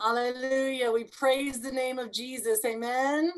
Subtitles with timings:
[0.00, 0.90] Hallelujah.
[0.90, 2.64] We praise the name of Jesus.
[2.64, 3.30] Amen.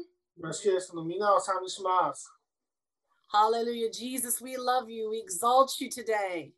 [3.32, 3.90] Hallelujah.
[3.90, 5.10] Jesus, we love you.
[5.10, 6.52] We exalt you today.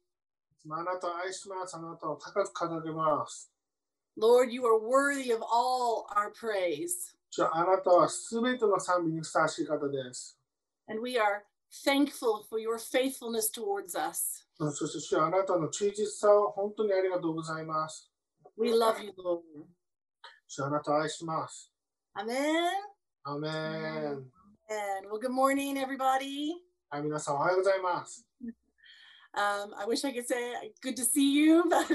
[4.17, 7.15] Lord, you are worthy of all our praise.
[10.89, 11.45] And we are
[11.85, 14.45] thankful for your faithfulness towards us.
[18.57, 19.43] We love you, Lord.
[20.54, 21.72] 主よあなたを愛します。
[22.16, 22.90] Amen.
[23.24, 24.32] アーメン。
[24.72, 26.54] And well, good morning, everybody.
[26.90, 28.26] はい、皆さんおはようございます。
[29.36, 31.86] Um, I wish I could say good to see you, but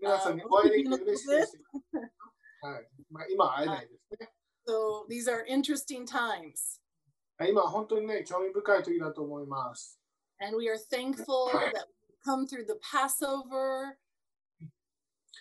[0.00, 1.58] 皆さんにあーお会いできて嬉しいです。
[2.60, 4.32] はい、まあ、今は会えないですね。
[4.66, 6.80] so these are interesting times.
[7.38, 9.98] はい今は本当にね、興味深い時だと思います。
[10.40, 13.96] And we are thankful that we come through the Passover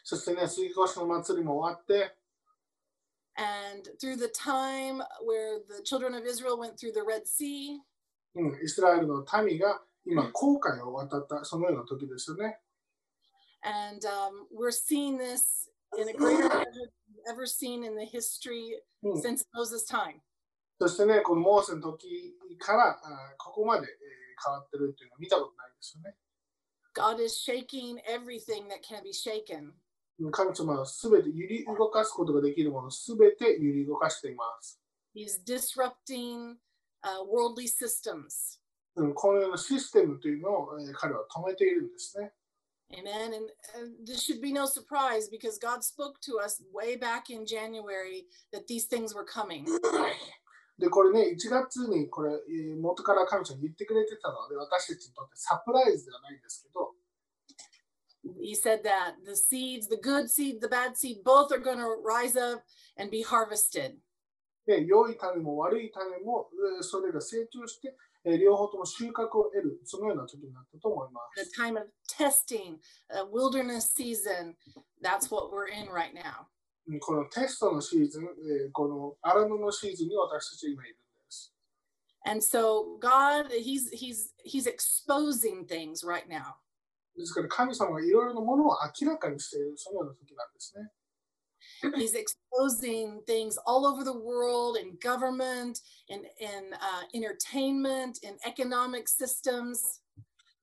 [0.05, 2.17] そしてね、杉越の祭りも終わって、
[3.37, 7.79] and through the time where the children of Israel went through the Red Sea.
[8.35, 12.59] うん、イスラエルの民が今、航海を渡った、そのような時ですよね。
[13.63, 18.81] And um, we're seeing this in a greater measure than we've ever seen in the history
[19.03, 20.21] うん、since Moses' time.
[20.81, 25.72] そしてね、このモーセの時からあここまで、えー変わってるっていうのを見たことない。
[27.03, 29.73] God is shaking everything that can be shaken.
[30.21, 34.81] うん神様はすべて揺り動かすことができるものすべて揺り動かしています。
[35.15, 36.57] He's disrupting
[37.03, 38.61] uh, worldly systems.
[38.95, 42.33] うん、このようなシステムというのを、えー彼は止めているんですね。
[42.93, 43.33] Amen.
[43.35, 43.51] And,
[44.07, 48.67] this should be no surprise because God spoke to us way back in January that
[48.69, 49.65] these things were coming.
[50.79, 56.92] で、これね、1月にこれ、えー元から神様に言ってくれてたので、私たちにとってサプライズではないんですけど、
[58.41, 62.37] he said that the seeds, the good seed, the bad seed, both are going to rise
[62.37, 62.63] up
[62.97, 63.97] and be harvested.
[71.37, 72.79] The time of testing,
[73.11, 74.55] a wilderness season,
[75.01, 76.47] that's what we're in right now.
[82.25, 86.57] And so God, he's he's he's exposing things right now.
[87.17, 90.91] ですから神様がいろいろなものを明らかにしている、そのような時なんですね。
[91.97, 100.01] He's exposing things all over the world in government, in in uh, entertainment, in economic systems.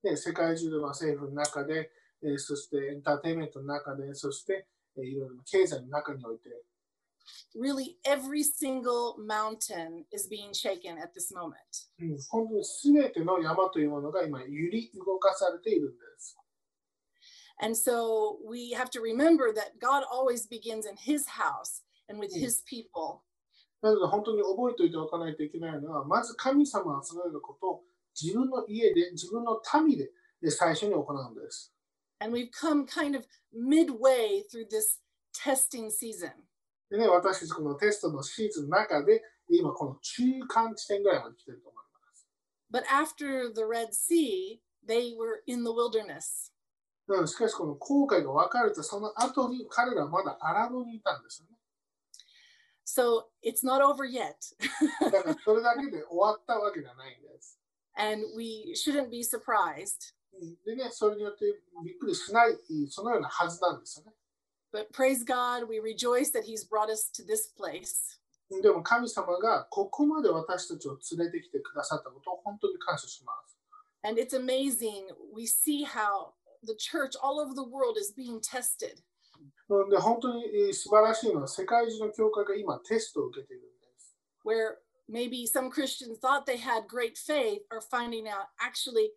[0.02, 1.90] で世界中では政府の中で、
[2.22, 4.66] えーそしてエンターテインメントの中で、そして、
[4.96, 6.50] えーいろいろな経済の中において、
[7.57, 11.55] Really, every single mountain is being shaken at this moment.
[11.99, 16.37] うん、本当に全ての山というものが今揺り動かされているんです。
[17.61, 22.33] And so we have to remember that God always begins in his house and with
[22.35, 22.41] Mm.
[22.41, 23.21] his people.
[23.81, 27.83] なので本当に覚えておいておかないといけないのは、まず神様はそのようなことを
[28.19, 30.11] 自分の家で、自分の民で
[30.41, 31.71] で最初に行うんです。
[32.19, 34.99] And we've come kind of midway through this
[35.33, 36.31] testing season.
[36.90, 42.28] でね、私たちこのテストのシーズンの中で、今この中間地点ぐらいまで来てると思います。
[42.70, 46.52] But after the Red Sea, they were in the wilderness.
[47.06, 51.56] なのでしかしこの後悔が分かれたその後に彼らはまだ荒野にいたんですよね。
[52.84, 54.34] So it's not over yet.
[55.10, 57.60] だからそれだけで終わったわけじゃないんです。
[57.96, 60.12] and we shouldn't be surprised.
[60.64, 61.44] でね、それによって
[61.84, 62.56] びっくりしない、
[62.88, 64.12] そのようなはずなんですよね。
[64.71, 68.19] But praise God, we rejoice that He's brought us to this place.
[68.61, 73.57] でも神様がここまで私たちを連れてきてくださったことを本当に感謝します。
[74.03, 75.07] And it's amazing.
[75.33, 76.33] We see how
[76.63, 79.01] the church all over the world is being tested.
[79.67, 84.15] なので本当にえー素晴らしいのは世界中の教会が今テストを受けているんです。
[84.43, 84.77] where
[85.09, 89.09] maybe some Christians thought they had great faith are finding out actually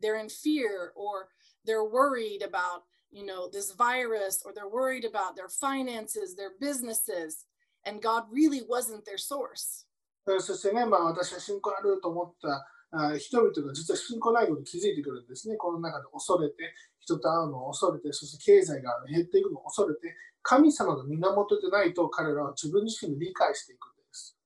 [0.00, 1.28] they're in fear or
[1.64, 2.82] they're worried about
[3.16, 7.46] you know this virus or they're worried about their finances their businesses
[7.84, 9.86] and god really wasn't their source
[10.26, 15.56] えーそしてね、まあ、私は信仰あると思ったあー人々が実は信仰ないことに気づいてくるんですね。
[15.56, 24.36] この中で恐れて、人と会うのを恐れて、そして経済が減っていくのを恐れて、神様が源でないと彼らは自分自身で理解していくんです。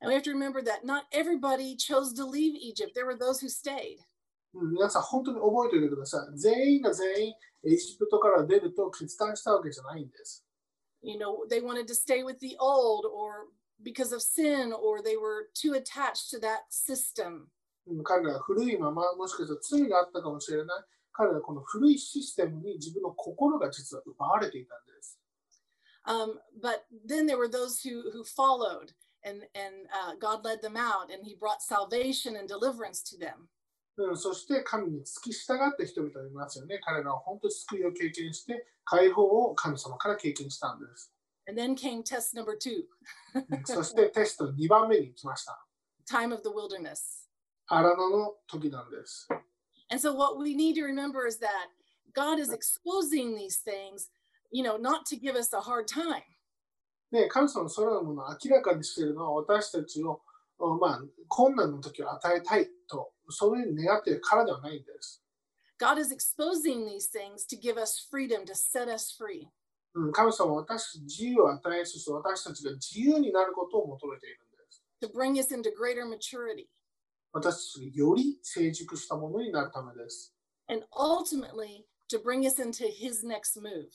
[0.00, 3.40] and we have to remember that not everybody chose to leave egypt there were those
[3.40, 4.09] who stayed うん
[4.53, 6.37] 皆さん本当に覚えておいてください。
[6.37, 7.33] 全員が全員
[7.63, 10.45] エジプトから出ると決断したわけじゃないんです。
[11.01, 13.47] you know they wanted to stay with the old or
[13.83, 17.47] because of sin or they were too attached to that system
[17.87, 20.67] うん彼らは古いまま、もしかしたら罪があったかもしれない。
[21.13, 25.19] 彼らはこの古いシステムに自分の心が実は奪われていたんです。
[26.05, 28.93] Um, but then there were those who who followed,
[29.23, 33.49] and and uh, God led them out, and He brought salvation and deliverance to them.
[33.97, 36.79] うん、そして神に付き従った人々がいますよね。
[36.83, 41.13] 彼らは本当に救いを経験して、解放を神様から経験したんです。
[41.47, 42.85] And then came test number two,
[43.35, 45.65] うんそしてテスト2番目に来ました。
[46.09, 47.27] time of the wilderness.
[47.67, 49.27] 荒野の時なんです。
[49.89, 51.69] And so what we need to remember is that
[52.13, 54.09] God is exposing these things,
[54.51, 56.23] you know, not to give us a hard time.
[57.11, 60.21] で、神様のそれらのものを明らかにしているのは私たちを、
[60.59, 65.23] おまあ、困難の時を与えたいと、そういう願っているからではないんです。
[65.79, 69.47] God is exposing these things to give us freedom, to set us free.
[69.93, 74.83] うん、神様は私たちに自由を与え、そして私たちが自由になることを求めているんです。
[75.01, 76.67] to bring us into greater maturity
[77.33, 80.33] 私たちがより成熟したものになるためです。
[80.69, 83.89] and ultimately to bring us into his next move.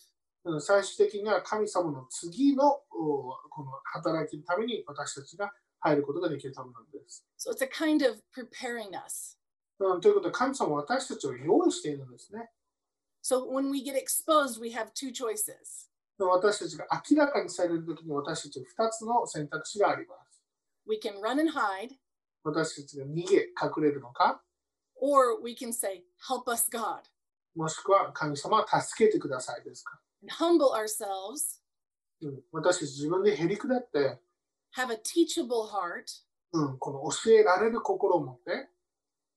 [0.45, 7.25] うん最終的には神様の次のおこの働きのために私たちが入ることができるためなんです。
[7.39, 9.37] So it's a kind of preparing us.
[9.79, 12.51] うん、ということで神様は私たちを用意しているんですね。
[13.23, 15.91] So when we get exposed, we have two choices.
[16.19, 20.43] 私たちが明らかにされるときに私たちは2つの選択肢があります。
[20.89, 21.97] We can run and hide,
[22.45, 24.41] 私たちが逃げ、隠れるのか、
[24.95, 27.03] or we can say, Help us, God,
[27.55, 31.61] もしくは神様は助けてくださいですか？and humble ourselves,
[32.23, 34.21] うん、私たち自分でへりくだって、
[34.77, 36.05] have a teachable heart,
[36.53, 38.69] うん、この教えられる心を持って、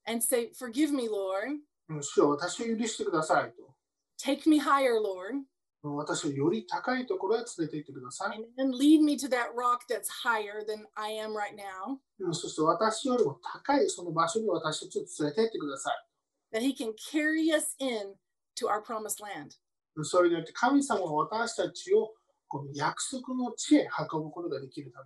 [0.05, 1.59] and say, Forgive me, Lord.
[1.89, 3.75] うん、主よ私を許してくださいと。
[4.21, 5.43] Take me higher, Lord,
[5.83, 8.45] うん私をより高いところへ連れて行ってください。
[8.57, 16.05] and lead me to that rock that's higher than I am right now, うん、そして私よりも高いその場所に私たちを連れて行ってください。
[16.51, 18.15] that He can carry us in
[18.55, 19.57] to our promised land.
[19.95, 22.13] うんそれによって神様は私たちを
[22.49, 24.99] この約束の地へ運ぶことができるた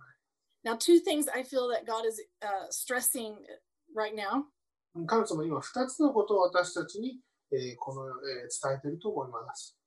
[0.63, 3.35] Now, two things I feel that God is uh, stressing
[3.95, 4.45] right now.
[4.95, 5.01] め。
[5.01, 7.19] うん神様は今2つのことを私たちに、
[7.51, 9.77] えーこの、えー伝えていると思います。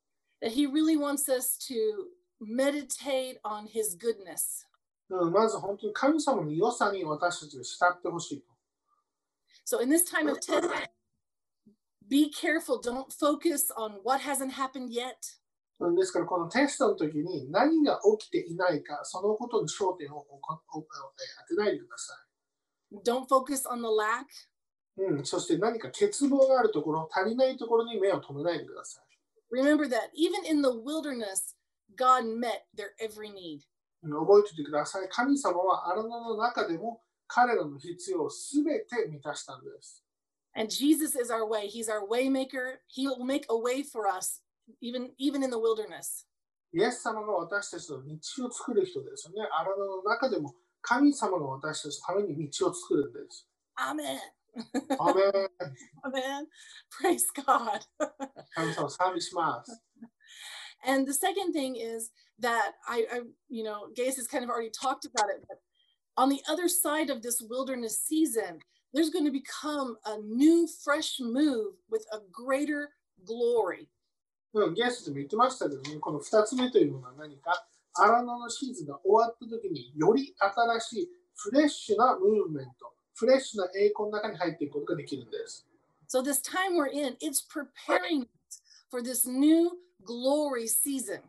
[0.42, 2.06] that he really wants us to
[2.40, 4.66] meditate on his goodness.
[5.08, 8.46] うん、まず本当に神様の良さに私たちが慕ってほしいと。
[9.64, 10.68] So in this time of test,
[12.08, 12.80] be careful.
[12.80, 15.16] Don't focus on what hasn't happened yet.
[15.79, 20.57] うんですからこのテストの時に何が起きていないか、そのことに焦点を当
[21.47, 22.13] てないでくださ
[23.05, 24.25] Don't focus on the lack.
[24.97, 25.03] い。
[25.03, 29.03] うん、そして何か欠乏があるところ、足りないところに目を留めないでください。
[29.51, 31.55] Remember that even in the wilderness,
[31.95, 33.61] God met their every need.
[34.03, 35.07] うん覚えておいてください。
[35.09, 40.03] 神様は荒野の中でも彼らの必要をすべて満たしたんです。
[40.55, 41.67] And Jesus is our way.
[41.67, 42.81] He's our way maker.
[42.87, 44.41] He will make a way for us,
[44.80, 46.26] even even in the wilderness.
[46.74, 49.48] イエス様が私たちの道を作る人ですよね。
[49.52, 53.46] 荒野の中でも神様が私たちのために道を作るんです。
[53.78, 54.18] Amen.
[54.98, 55.48] アーメン
[56.04, 56.46] Amen.
[56.90, 57.80] Praise God.
[58.54, 59.82] 神様を賛美します。
[60.84, 62.10] And the second thing is
[62.40, 65.58] that I, I, you know, Gase has kind of already talked about it, but
[66.16, 68.58] on the other side of this wilderness season,
[68.92, 72.90] there's going to become a new, fresh move with a greater
[73.24, 73.88] glory.
[74.65, 85.65] うん、ゲストでも言ってましたけどね、この2つ目というのは何か、荒野のシーズンが終わった時により新しいフレッシュなムーブメント、フレッシュな栄光の中に入っていくことができるんです。
[86.07, 89.71] So this time we're in, it's preparing us for this new
[90.05, 91.21] glory season.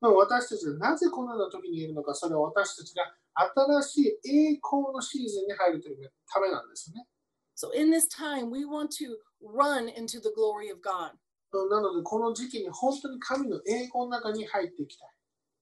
[0.00, 3.14] まあ私たちがなぜこのような時にいるのか、それは私たちが
[3.54, 7.06] 新しい栄光のシーズンに入るというためなんですね。
[7.56, 11.12] So in this time, we want to run into the glory of God.
[11.52, 15.08] うんなので、この時期に本当に神の栄光の中に入っていきたい。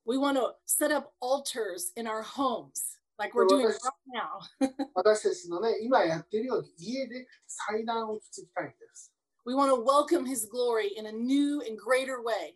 [0.06, 3.74] We want to set up altars in our homes, like we're doing right
[4.12, 4.70] now.
[4.94, 9.12] 私たちのね、今やっているように家で祭壇を築きたいんです。
[9.46, 12.54] We want to welcome his glory in a new and greater way.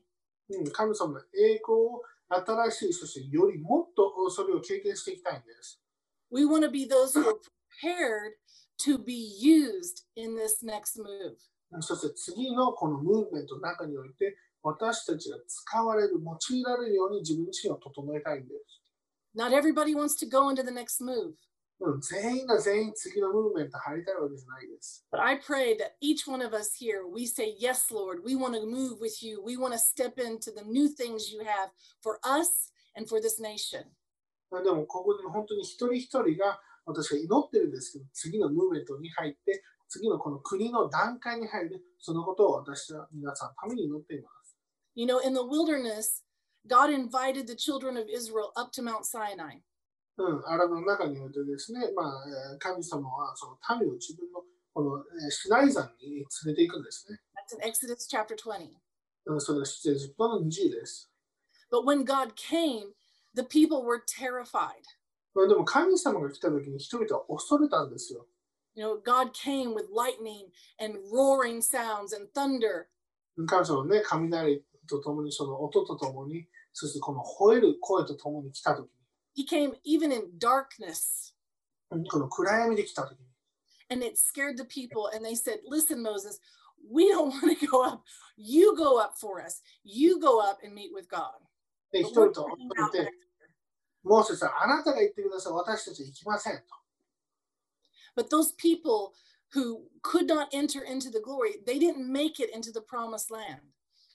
[0.51, 5.81] うん、神様の栄光を新しい、そしてよりもっとそれを経験していきたいんです。
[6.31, 7.35] We want to be those who are
[7.83, 8.35] prepared
[8.85, 11.37] to be used in this next move.
[11.73, 18.83] うんそして次のこのムーブメントの中において、私たちが使われる、用いられるように自分自身を整えたいんです。
[19.37, 21.35] Not everybody wants to go into the next move,
[21.81, 25.07] うん、全員が全員次のムーブメント入りたいわけじゃないです。
[25.13, 28.67] but I pray that each one of us here, we say, Yes, Lord, we want to
[28.67, 29.41] move with you.
[29.45, 31.71] We want to step into the new things you have
[32.03, 33.85] for us and for this nation.
[34.51, 44.57] でも、ここで本当に一人一人が私は祈ってるんですけど、次のムーブメントに入って、次のこの国の段階に入る、そのことを私は皆さんのために祈っています。
[44.95, 46.25] You know, in the wilderness,
[46.67, 49.63] God invited the children of Israel up to Mount Sinai.
[50.19, 54.43] うん、アラブの中においてですね、まあ、えー神様はその民を自分の
[54.75, 57.19] この、えーシナイ山に連れて行くんですね。
[57.35, 58.69] That's in Exodus chapter 20.
[59.27, 61.11] うん、それは出エジプトの20です。
[61.71, 62.93] But when God came,
[63.35, 64.83] the people were terrified.
[65.35, 68.27] まあ、でも神様が来た時に人々は恐れたんですよ。
[68.76, 70.48] You know, God came with lightning
[70.80, 72.88] and roaring sounds and thunder.
[73.48, 78.90] 神様はね、雷とともに、その音とともに、そしてこの吠える声とともに来た時
[79.36, 81.34] He came even in darkness.
[81.92, 83.28] に、この暗闇で来た時に、
[83.90, 85.08] And it scared the people.
[85.14, 86.40] And they said, Listen, Moses,
[86.92, 88.04] we don't want to go up.
[88.38, 89.62] You go up for us.
[89.84, 91.34] You go up and meet with God.
[91.92, 93.12] で But 人 we're 々は hanging 恐 out れ back て、 here.
[94.04, 95.54] モーセさん、あなたが行ってください。
[95.54, 96.76] 私たちは行きませんと。
[98.18, 99.14] But those people
[99.54, 103.62] who could not enter into the glory, they didn't make it into the promised land.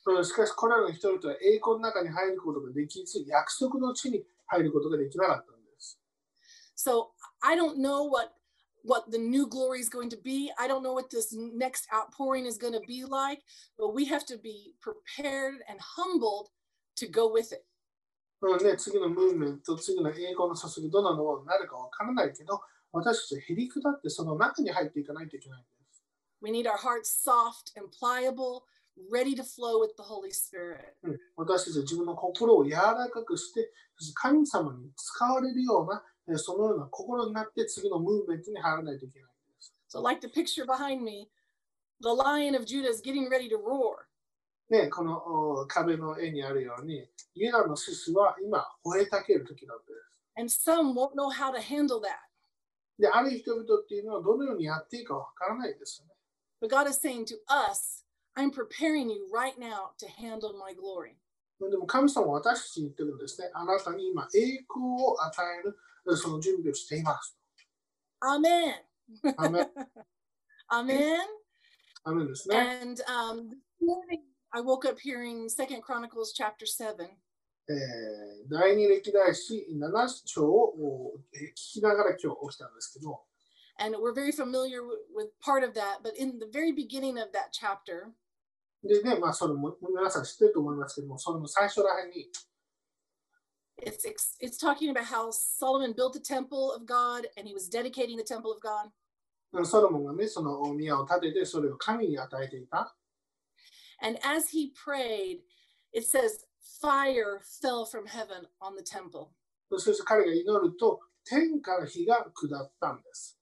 [0.07, 6.00] うんしかし、これらの人々は栄光の中に入ることができず、約束の地に入ることができなかったんです。
[6.77, 7.09] So
[7.41, 8.33] I don't know what
[8.85, 10.50] what the new glory is going to be.
[10.59, 13.43] I don't know what this next outpouring is going to be like,
[13.79, 16.49] but we have to be prepared and humbled
[16.97, 17.65] to go with it.
[18.41, 22.61] うんね、次のムーブメント、次の栄光の注ぎ、どんなものになるかわからないけど、
[22.94, 26.06] 私たちはへりくだってその中に入っていかないといけないんです。
[26.42, 28.64] We need our hearts soft and pliable,
[29.12, 30.94] ready to flow with the Holy Spirit.
[31.04, 39.74] うん、私たちは自分の心を柔らかくして、そして神様に使われるような、えそのような心になって次のムーブメントに入らないといけないんです。
[39.90, 41.30] So, like the picture behind me,
[42.02, 44.06] the lion of Judah is getting ready to roar.
[44.70, 50.14] ね、このお壁の絵にあるように、ユダの獅子は今、吠えたける時なんです。
[50.36, 52.33] And some won't know how to handle that.
[52.99, 56.15] で、ある人々っていうのはどのようにやっていいかわからないですよね。
[56.61, 58.05] But God is saying to us,
[58.37, 61.17] I'm preparing you right now to handle my glory.
[61.61, 63.50] でも神様は私たちに言ってるんですね。
[63.53, 65.77] あなたに今、栄光を与える
[66.17, 67.37] その準備をしています。
[68.21, 68.88] Amen.
[69.37, 69.71] アメン
[70.71, 71.17] Amen.
[72.05, 72.57] アメンですね。
[72.83, 77.09] And um, this morning I woke up hearing Second Chronicles chapter seven,
[77.70, 83.22] えー第二歴代史7章をえー聞きながら今日起きたんですけど、
[83.79, 84.84] and we're very familiar
[85.15, 86.03] with part of that.
[86.03, 88.12] But in the very beginning of that chapter,
[88.84, 92.29] でね、まあ、それも皆さん知ってると思いますけども、それの最初らへんに、
[93.82, 98.17] it's it's it's talking about how Solomon built the temple of God and he was dedicating
[98.17, 98.91] the temple of God.
[99.65, 102.96] ソロモンがね、その宮を建てて、それを神に与えていた。
[104.01, 105.41] And as he prayed,
[105.93, 106.45] it says
[106.81, 109.31] fire fell from heaven on the temple.
[109.71, 113.38] そして彼が祈ると、天から火が下ったんです。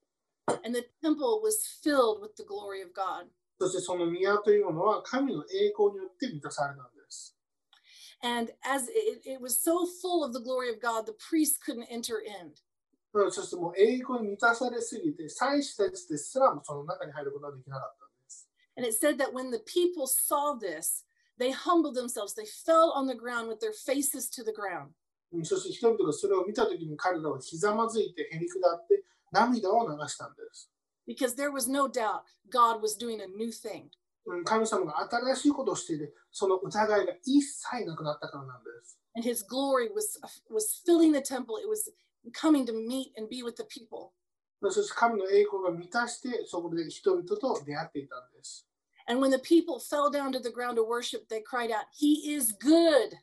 [0.64, 3.28] And the temple was filled with the glory of God.
[3.58, 7.36] そしてその宮というものは神の栄光によって満たされたんです。
[8.22, 11.86] And as it, it was so full of the glory of God, the priests couldn't
[11.90, 12.52] enter in.
[13.12, 18.48] うんそしてもう栄光に満たされすぎて、祭司たちですらもその中に入ることができなかったんです。
[18.76, 21.04] And it said that when the people saw this,
[21.40, 22.34] they humbled themselves.
[22.34, 24.90] They fell on the ground with their faces to the ground.
[25.32, 30.70] うんそして人々がそれを見たときに彼らはひざまずいてへりくだって涙を流したんです。
[31.06, 33.88] Because there was no doubt God was doing a new thing.
[34.26, 38.98] うん神様が新しいことをしていて、その疑いが一切なくなったからなんです。
[39.14, 40.20] And his glory was,
[40.50, 41.56] was filling the temple.
[41.56, 41.90] It was
[42.32, 44.10] coming to meet and be with the people.
[44.62, 48.66] そして神の栄光が満たして、そこで人々と出会っていたんです。
[49.08, 52.34] And when the people fell down to the ground to worship, they cried out, He
[52.34, 53.16] is good.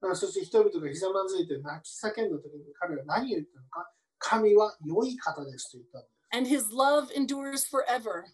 [0.00, 6.18] うんそして人々がひざまずいて泣き叫んだときに彼は何を言ったのか、神は良い方ですと言ったんです。
[6.30, 8.24] And his love endures forever.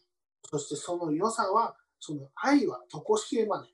[0.50, 3.68] そしてその良さは、その愛はとこしえまで。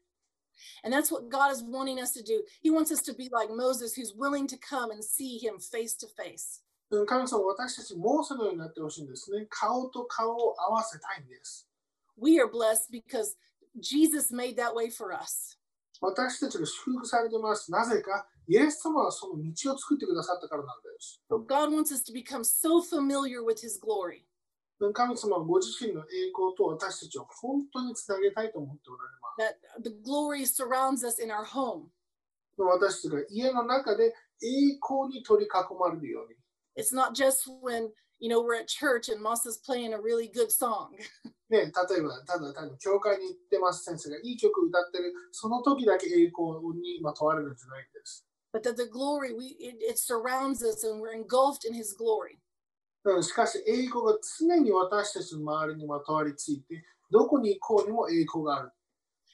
[0.84, 2.44] And that's what God is wanting us to do.
[2.62, 5.96] He wants us to be like Moses, who's willing to come and see him face
[5.96, 6.62] to face.
[6.90, 9.46] うん神様は私たちもそのようになってほしいんですね。
[9.48, 11.68] 顔と顔を合わせたいんです。
[12.16, 13.36] We are blessed because
[13.80, 15.56] Jesus made that way for us.
[16.00, 17.70] 私たちが祝福されてます。
[17.70, 21.20] なぜか、イエス様はその道を作ってくださったからなんです。
[21.30, 24.24] But God wants us to become so familiar with his glory
[24.80, 29.78] うん神様はご自身の栄光と私たちを本当につなげたいと思っておられます。
[29.78, 31.88] that the glory surrounds us in our home.
[32.56, 36.36] 私たちが家の中で栄光に取り囲まれるように。
[36.76, 40.30] It's not just when you know we're at church and Moss is playing a really
[40.32, 40.88] good song.
[41.49, 48.25] ね、例えば、ただ単に教会に行ってます先生がいい曲歌ってる、その時だけ栄光にまあ問われるんじゃないんです。
[48.55, 52.39] but that the glory we it, it surrounds us and we're engulfed in his glory
[53.03, 58.71] うん、しかし、栄光が常に私たちの周りにまとわりついて、どこに行こうにも栄光がある。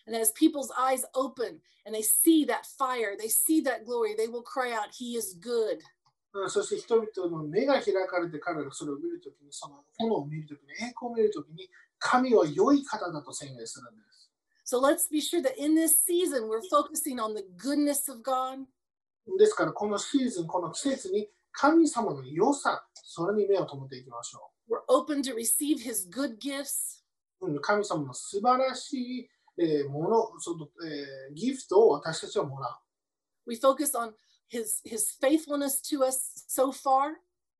[0.06, 4.28] And as people's eyes open and they see that fire, they see that glory, they
[4.28, 5.80] will cry out, He is good.
[6.34, 11.70] うんそして人々の目が開かれて彼らがそれを見るときに、その炎を見るときに、栄光を見るときに、
[12.02, 14.32] 神は良い方だと宣言するんです。
[14.66, 18.66] So let's be sure that in this season, we're focusing on the goodness of God.
[19.38, 27.04] ですから、このシーズン、この季節に神様の良さ、それに目を留めていきましょ We're open to receive His good gifts.
[27.42, 27.52] う。
[27.52, 33.50] うん、神様の素晴らしい、えーものその、えーギフトを私たちはもらう。
[33.50, 34.14] We focus on
[34.50, 37.14] His His faithfulness to us so far,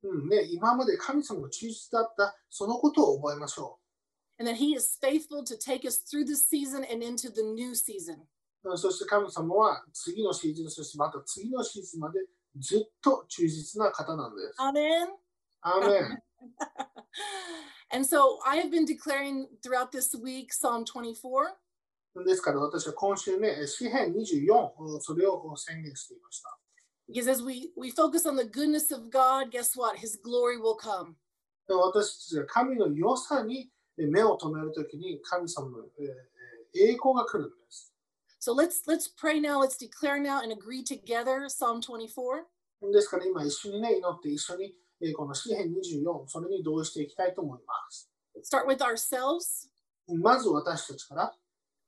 [0.04, 3.78] うんね、今まで神様が忠実だったそのことを覚えましょ
[4.42, 7.76] and that he is faithful to take us through this season and into the new
[7.76, 8.18] season.
[8.76, 12.20] そして神様は次のシーズン、そしてまた次のシーズンまで
[12.58, 14.56] ずっと忠実な方なんです。
[14.58, 15.08] アメン。
[15.62, 16.20] アメン。
[17.92, 21.54] And so I have been declaring throughout this week Psalm 24.
[22.26, 26.58] ですから私は今週ね、詩編24、それを宣言していました。
[27.08, 29.98] Because as we, we focus on the goodness of God, guess what?
[29.98, 31.16] His glory will come.
[31.68, 35.78] 私たちが神の良さに目を止めるときに神様の
[36.74, 37.94] 栄光が来るんです。
[38.40, 42.46] So let's let's pray now, let's declare now and agree together Psalm 24.
[42.92, 44.74] ですから今一緒にね祈って一緒に
[45.14, 48.10] この詩編24それに同意していきたいと思います。
[48.44, 49.70] Start with ourselves.
[50.08, 51.34] まず私たちから。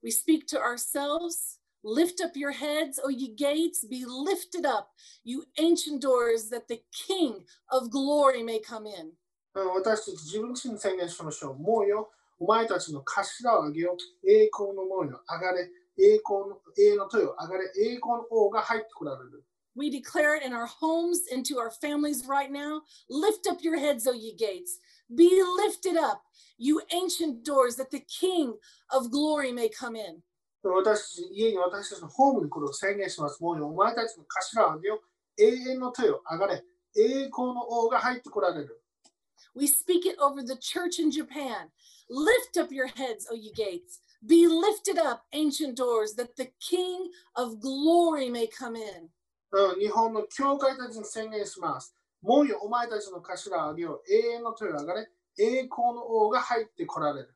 [0.03, 1.59] We speak to ourselves.
[1.85, 4.87] Lift up your heads, O ye gates, be lifted up,
[5.25, 9.11] you ancient doors, that the King of glory may come in.
[9.55, 11.55] うん私たち自分自身に宣言しましょう。
[11.55, 14.29] もうよ、お前たちの頭を上げよう。
[14.29, 15.69] 栄光の門よ、上がれ。
[15.97, 17.65] 栄光の永遠の豊よ、上がれ。
[17.77, 19.43] 栄光の王が入ってこられる。
[19.75, 22.81] We declare it in our homes, into our families right now.
[23.09, 24.79] Lift up your heads, O ye gates.
[25.15, 26.21] Be lifted up,
[26.57, 28.53] you ancient doors, that the King
[28.89, 30.21] of glory may come in.
[30.63, 33.41] 私たち家に私たちのホームにこれを宣言します。
[33.41, 35.41] もうよ、お前たちの頭を上げよう。
[35.41, 36.63] 永遠の豊よ、上がれ。
[36.95, 38.82] 栄光の王が入ってこられる。
[39.54, 41.70] We speak it over the church in Japan.
[42.10, 44.00] Lift up your heads, O ye gates.
[44.26, 49.10] Be lifted up, ancient doors, that the King of glory may come in.
[49.50, 51.94] うん日本の教会たちに宣言します。
[52.20, 54.12] もうよ、お前たちの頭を上げよう。
[54.12, 55.08] 永遠の豊よ、上がれ。
[55.38, 57.34] 栄光の王が入ってこられる。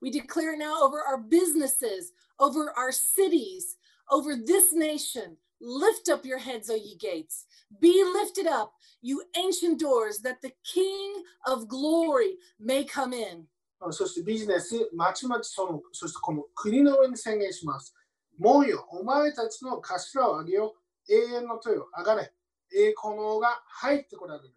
[0.00, 3.76] We declare now over our businesses, over our cities,
[4.10, 5.36] over this nation.
[5.60, 7.46] Lift up your heads, O ye gates.
[7.80, 13.46] Be lifted up, you ancient doors, that the King of glory may come in.
[13.80, 17.94] うんそしてビジネス、まちまちその、そしてこの国の上に宣言します。
[18.38, 21.12] もうよ、お前たちの頭を上げよう。
[21.12, 22.32] 永遠の豊よ、上がれ。
[22.74, 24.54] 栄光の王が入ってこられる。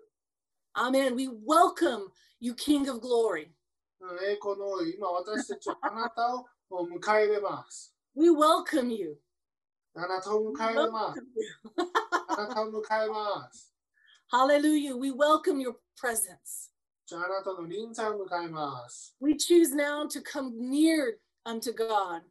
[0.75, 1.15] Amen.
[1.15, 2.08] We welcome
[2.39, 3.49] you, King of glory.
[3.99, 6.45] うん栄光の王、今私たちはあなたを
[6.86, 7.93] 迎え入れます。
[8.15, 9.17] We welcome you.
[9.94, 11.22] あなたを迎えます。
[12.28, 13.72] あなたを迎えます。
[14.33, 14.96] Hallelujah.
[14.96, 16.70] We welcome your presence.
[17.12, 19.14] ああなたの臨在を迎えます。
[19.20, 22.22] We choose now to come near unto God.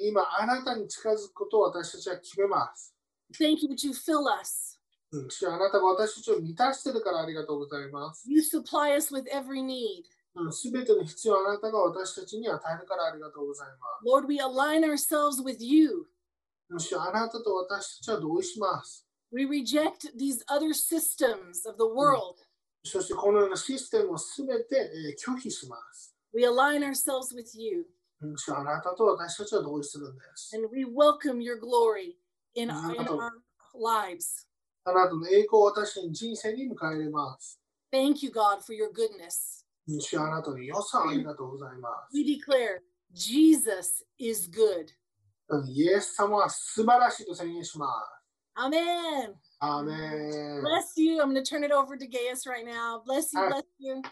[0.00, 2.94] 今、あなたに近づくことを私たちは決めます。
[3.32, 4.78] Thank you that you fill us.
[5.12, 8.24] うん、主よあなたが私たちを満たしているからありがとうございます。
[8.28, 10.04] You supply us with every need.
[10.34, 14.06] うん、すべての必要をあなたが私たちに与えるからありがとうございます。
[14.06, 16.06] Lord, we align ourselves with you.
[16.68, 19.06] むしろあなたと私たちは同意します。
[19.32, 22.36] We reject these other systems of the world.
[22.84, 26.14] そしてこのようなシステムをすべて、えー拒否します。
[26.32, 27.86] We align ourselves with you
[28.20, 30.56] むしろあなたと私たちは同意するんです。
[30.56, 32.16] and we welcome your glory
[32.54, 32.94] in, Mhm.
[32.94, 33.30] in our
[33.74, 34.46] lives.
[34.84, 37.60] あなたの栄光を私の人生に迎え入れます。
[37.92, 39.64] Thank you, God, for your goodness.
[39.86, 42.16] むしろあなたの良さをありがとうございます。
[42.16, 42.80] We declare
[43.12, 44.88] Jesus is good.
[45.48, 48.16] うんイエス様は素晴らしいと宣言します。
[48.54, 48.80] アーメ
[49.26, 50.62] ン。
[50.62, 51.20] Bless you.
[51.20, 53.02] I'm going to turn it over to Gaius right now.
[53.06, 53.40] Bless you.
[53.40, 53.48] Ah.
[53.48, 54.02] Bless you.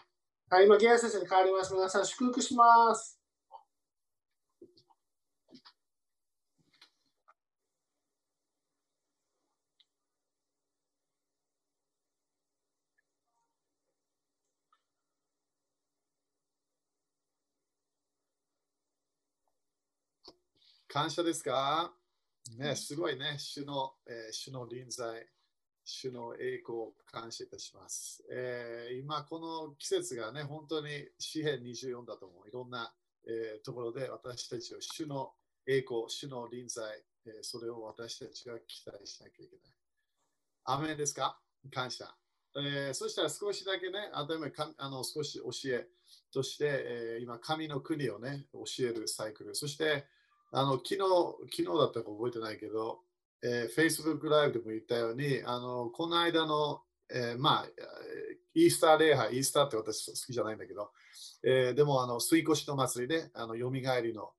[0.49, 1.73] はい、今、ゲア先生に変わります。
[1.73, 3.14] 皆さん、祝福します。
[20.95, 21.91] 感謝ですか？
[22.57, 25.27] ね、すごいね、主の、えー主の臨在、
[25.83, 28.23] 主の栄光を感謝いたします。
[28.31, 30.87] えー今、この季節がね、本当に
[31.19, 32.47] 詩篇24だと思う。
[32.47, 32.93] いろんな、
[33.27, 35.33] えーところで私たちは主の
[35.67, 36.85] 栄光、主の臨在、
[37.25, 39.73] えーそれを私たちが期待しなきゃいけない。
[40.63, 41.37] アメンですか？
[41.73, 42.05] 感謝。
[42.55, 45.89] えーそしたら少しだけね、あとかあの少し教え
[46.31, 49.55] として、えー今、神の国をね、教えるサイクル。
[49.55, 50.05] そして、
[50.51, 50.97] あの昨日、
[51.51, 52.99] 昨日だったか覚えてないけど、
[53.43, 57.67] えー、Facebook ライブでも言ったように、あのこの間の、えー、まあ、
[58.53, 60.91] イースター礼拝、イースターって私好きじゃないんだけど、
[61.43, 64.31] えー、でも、あの、水越の祭りで、あの、蘇りの、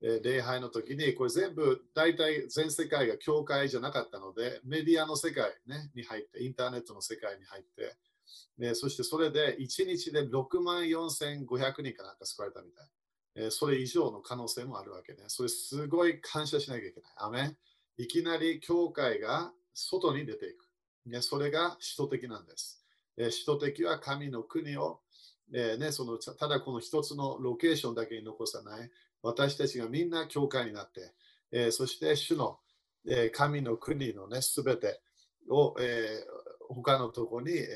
[0.00, 7.96] えー、礼拝の時に、これ全部、大体全世界が教会じゃなかったので、メディアの世界、ね、に入って、インターネットの世界に入って、
[8.60, 11.46] えそしてそれで1日で6万4500
[11.82, 12.86] 人かなんか救われたみたい。
[13.36, 15.24] えそれ以上の可能性もあるわけね。
[15.28, 17.12] それすごい感謝しなきゃいけない。
[17.16, 17.56] アメ
[17.96, 20.66] いきなり教会が外に出ていく。
[21.06, 22.82] ね、それが使徒的なんです。
[23.16, 25.00] え使徒的は神の国を、
[25.52, 28.90] えー、ね、そのただこの一つのロケーションだけに残さない。
[29.22, 31.12] 私たちがみんな教会になって、
[31.52, 32.58] えー、そして主の、
[33.06, 35.00] え、神の国のね、すべて
[35.48, 36.24] を、え、
[36.68, 37.66] 他のところに、え、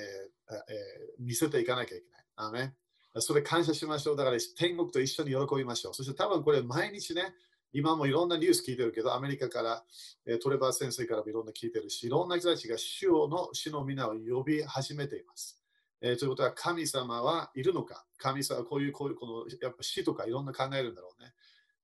[1.18, 2.24] 見せていかなきゃいけない。
[2.36, 2.74] アメ
[3.16, 4.16] それ感謝しましょう。
[4.16, 5.94] だから天国と一緒に喜びましょう。
[5.94, 7.34] そして多分これ毎日ね、
[7.72, 9.84] 今もいろんなニュース聞いてるけど、アメリカから、
[10.26, 15.62] え、トレバー先生からもいろんな聞いてるし、いろんな人たちが主の主の皆を呼び始めています。
[16.00, 18.06] えー、ということは、神様はいるのか？
[18.18, 21.32] 神様はこういう、こういう、この、やっぱ死とかいろんな考えるんだろうね。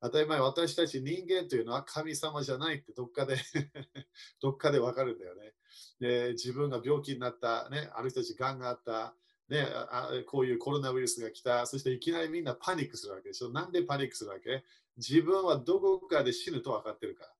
[0.01, 3.37] 当たり前、私たち人間というのは神様じゃないってどっかで
[4.41, 5.55] どっかでわかるんだよね。
[5.99, 9.15] で自分が病気になった、ね、ある人たちがんがあった、
[9.49, 13.51] ねあ、こういうコロナウイルスが来た、そしていきなりみんなパニックするわけでしょ。
[13.51, 14.65] なんでパニックするわけ？
[14.97, 17.31] 自分はどこかで死ぬと分かってるから。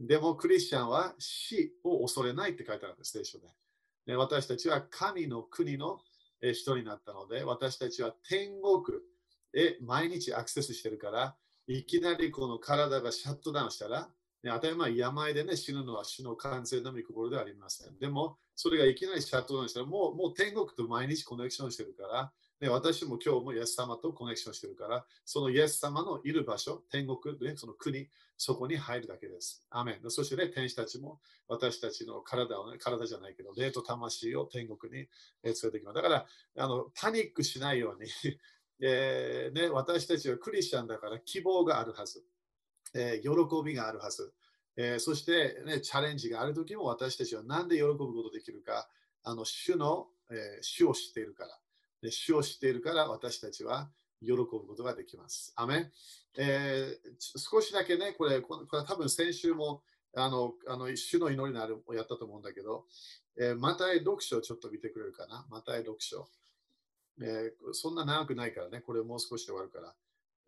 [0.00, 3.46] でもクリスチャンは死を恐れないって書いてあるんです、聖書で。
[4.06, 6.00] で私たちは神の国の
[6.54, 8.98] 人になったので、私たちは天国
[9.54, 11.36] へ毎日アクセスしてるから、
[11.68, 14.08] いきなりこの体がシャットダウンしたら、
[14.42, 17.96] ね、当たり前、病でね、死ぬのは死の完全の御心ではありません。
[17.98, 29.64] でも、それがいきなりシャットダウンしたら、もうもう天国と毎日コネクションしてるから、ね、私も今日もイエス様とコネクションしてるから、そのイエス様のいる場所、天国、ね、その国、そこに入るだけです。
[29.70, 35.08] アメンそして、ね、天使たちも私たちの体を、ね、体じゃないけど、霊と魂を天国に
[35.42, 35.94] 連れてきます。
[35.94, 36.26] だから、
[36.58, 38.08] あのパニックしないように
[38.80, 42.24] えーね、私たちはクリスチャンだから希望があるはず。
[42.94, 44.32] えー、喜びがあるはず。
[44.76, 48.88] えー、そして、ね、チャレンジがあるときも私たちは何で喜ぶことできるか、
[49.22, 51.58] あの主の、えー、主を知っているから。
[52.02, 53.88] で主を知っているから私たちは
[54.20, 55.52] 喜ぶことができます。
[55.56, 55.92] アメ
[56.36, 59.82] えー、少しだけね、これ、これ多分先週も
[60.14, 62.86] あのあの主の祈りのあるをやったと思うんだけど、
[63.38, 65.46] えー、マタイ読書をちょっと見てくれるかな？
[65.50, 66.26] マタイ読書。
[67.20, 69.94] えー、そんな長くないからね、これもう少しで終わるから。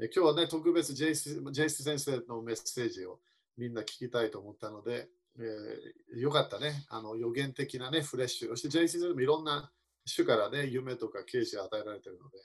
[0.01, 3.21] えー、今日はね、特別ジェイス先生のメッセージを
[3.57, 6.85] みんな聞きたいと思ったので、えー、よかったね。
[6.89, 8.51] あの予言的なね、フレッシュ。
[8.51, 9.71] そしてジェイス先生もいろんな
[10.05, 12.39] 主からね、夢とか啓示を与えられているので、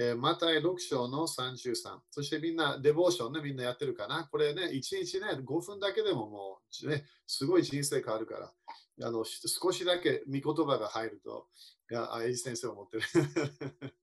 [0.00, 1.98] えー、マタイ6章の33。
[2.10, 4.28] そしてみんな、デボーションね、みんなやってるかな。
[4.30, 8.52] これね、1日ね、5分だけでももう、ね、すごい人生変わるから。
[9.00, 11.46] あの少しだけ見言葉が入ると、
[11.90, 13.02] いや、エイジ先生を持ってる。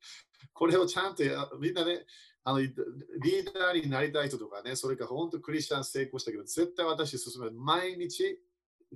[0.54, 1.24] これをちゃんと
[1.60, 2.06] みんなね、
[2.48, 2.74] あのリー
[3.54, 7.54] ダーになりたい人とかね、それから本当クリスチャン成功したけど、絶対私進める。
[7.54, 8.40] 毎日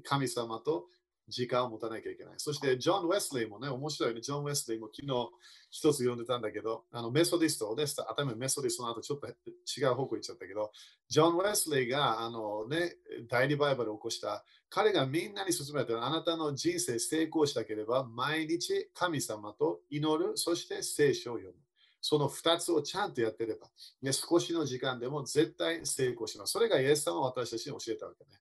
[0.03, 0.85] 神様と
[1.27, 2.33] 時間を持たなきゃいけない。
[2.37, 4.21] そして、ジョン・ウェスリーもね、面白いね。
[4.21, 5.29] ジョン・ウェスリーも昨日
[5.71, 7.95] 一つ読んでたんだけど、あのメソディストです。
[8.07, 10.71] 頭メソディストの後ちょっと違う方向行っちゃったけど、
[11.07, 12.97] ジョン・ウェスリーがあの、ね、
[13.29, 14.43] 大リバイバルを起こした。
[14.69, 21.68] 彼がみんなに勧めてあなたの人生成功したければ、毎日神様と祈る、そして聖書を読む。
[22.01, 23.67] その2つをちゃんとやってれば、
[24.01, 26.53] ね、少しの時間でも絶対成功します。
[26.53, 28.31] それがイエス様は私たちに教えたわけね。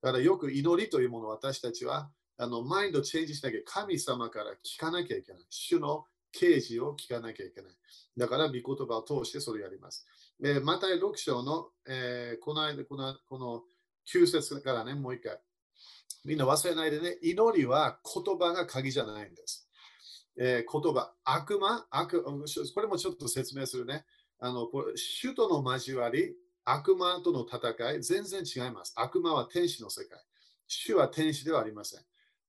[0.00, 5.42] だからよく祈りというものを私たちはあのマインドチェンジしなきゃ神様から聞かなきゃいけない。
[5.50, 7.72] 主の啓示を聞かなきゃいけない。
[8.16, 10.06] だから、御言葉を通してそれをやります。
[10.42, 13.62] えー、また6章の、えー、この間このこの
[14.12, 15.38] 9節からね、もう一回。
[16.24, 19.67] みんな忘れないでね、祈りは言葉が鍵じゃないんです。
[20.38, 21.86] えー、言葉、悪魔？
[21.90, 24.04] 悪、これもちょっと説明するね。
[24.38, 28.92] あのこれ主との交わり、悪魔との戦い、全然違います。
[28.96, 30.18] 悪魔は天使の世界。
[30.66, 32.00] 主は天使ではありません。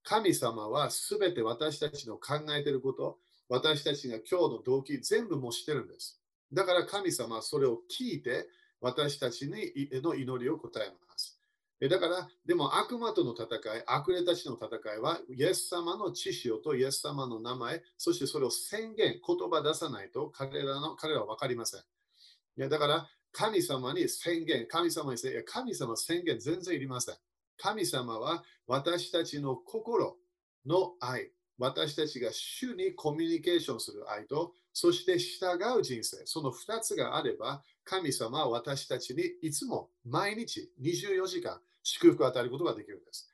[0.04, 6.22] 神様はすべて私たちの考えていること、私たちが今日の動機、全部もしてるんです。
[6.54, 8.48] だから神様はそれを聞いて、
[8.82, 11.09] 私たちにの祈りを答えます。
[11.88, 13.46] だから、でも悪魔との戦
[13.78, 21.80] い、悪霊たちの戦いは、イエス様の知識とイエス様の名前、そしてそれを宣言、言葉出さないと彼らの彼らは分かりません。
[21.80, 21.84] い
[22.58, 27.16] やだから、神様に宣言、神様に宣言、神様宣言全然いりません。
[27.58, 30.18] 神様は私たちの心
[30.66, 43.30] の愛、私たちが主にコミュニケーションする愛と、そして従う人生、その2つがあれば、神様は私たちにいつも毎日24時間祝福を与えることができるんです。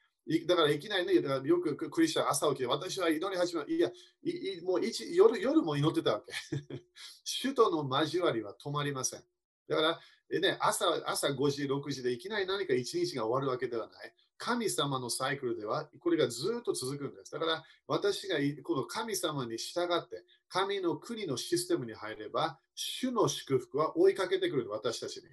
[0.47, 3.89] だからいきなりね、よくクリスチャン朝起きて、私は祈り始めいや
[4.23, 4.81] いもう
[5.13, 6.33] 夜夜も祈ってたわけ。
[7.43, 9.23] 首都の交わりは止まりません。
[9.67, 14.13] だから、ね、朝朝5時、6時でいきなり何か一日が終わるわけではない。
[14.37, 17.31] 神様のサイクルではこれがずっと続くんです。
[17.31, 25.23] だから私がこの神様に従って神の国のシステムに入れば主の祝福は追いかけてくる私たちに。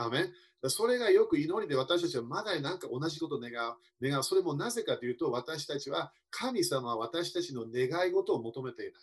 [0.00, 0.30] アメ
[0.68, 3.76] それがよく祈りで私たちはまだなんか同じことを願う。
[4.02, 4.22] 願う。
[4.22, 9.02] それもなぜかというと私たちは神様は私たちの願い事を求めていない。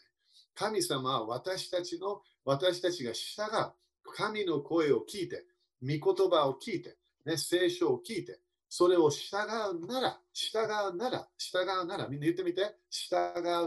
[0.54, 3.72] 神様は私たちの私たちが従う。
[4.16, 5.46] 神の声を聞いて、
[5.82, 9.38] 御言葉を聞いて、ね、聖書を聞いて、それを従
[9.74, 10.60] うなら、従
[10.94, 13.16] うなら、従うなら、みんな言ってみて、従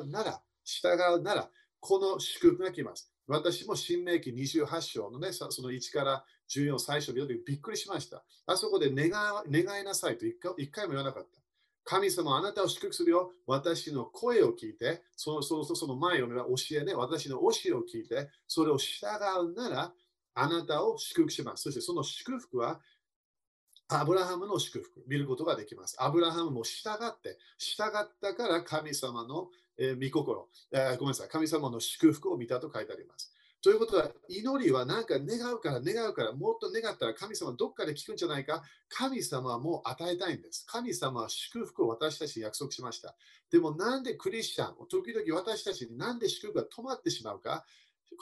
[0.00, 0.88] うなら、従
[1.18, 3.12] うなら、この祝福が来ます。
[3.26, 8.22] 私も新明記28章のね、その1から14最初に読んでびっくりしました。
[8.46, 9.10] あそこで願
[9.50, 11.40] 願いなさいと一回一回も言わなかった。
[11.84, 13.32] 神様あなたを祝福するよ。
[13.46, 19.06] 私の声を聞いて、そのそのその前を教えね、私の教えを聞いて、それを従
[19.40, 19.92] うなら、
[20.34, 21.64] あなたを祝福します。
[21.64, 22.80] そしてその祝福は
[23.88, 25.96] アブラハムの祝福、見ることができます。
[25.98, 33.32] アブラハムも従って、従ったから神様の、えー、御心、えー、ごめんなさい、神様の祝福を見たと書いてあります。
[33.62, 38.62] ということは、祈りはなんか願うから願うから、もっと願ったら神様どっかで聞くんじゃないか？
[38.88, 40.64] 神様はもう与えたいんです。
[40.66, 43.14] 神様は祝福を私たちに約束しました。
[43.50, 47.66] でもなんでクリスチャン、時々私たちになんで祝福が止まってしまうか、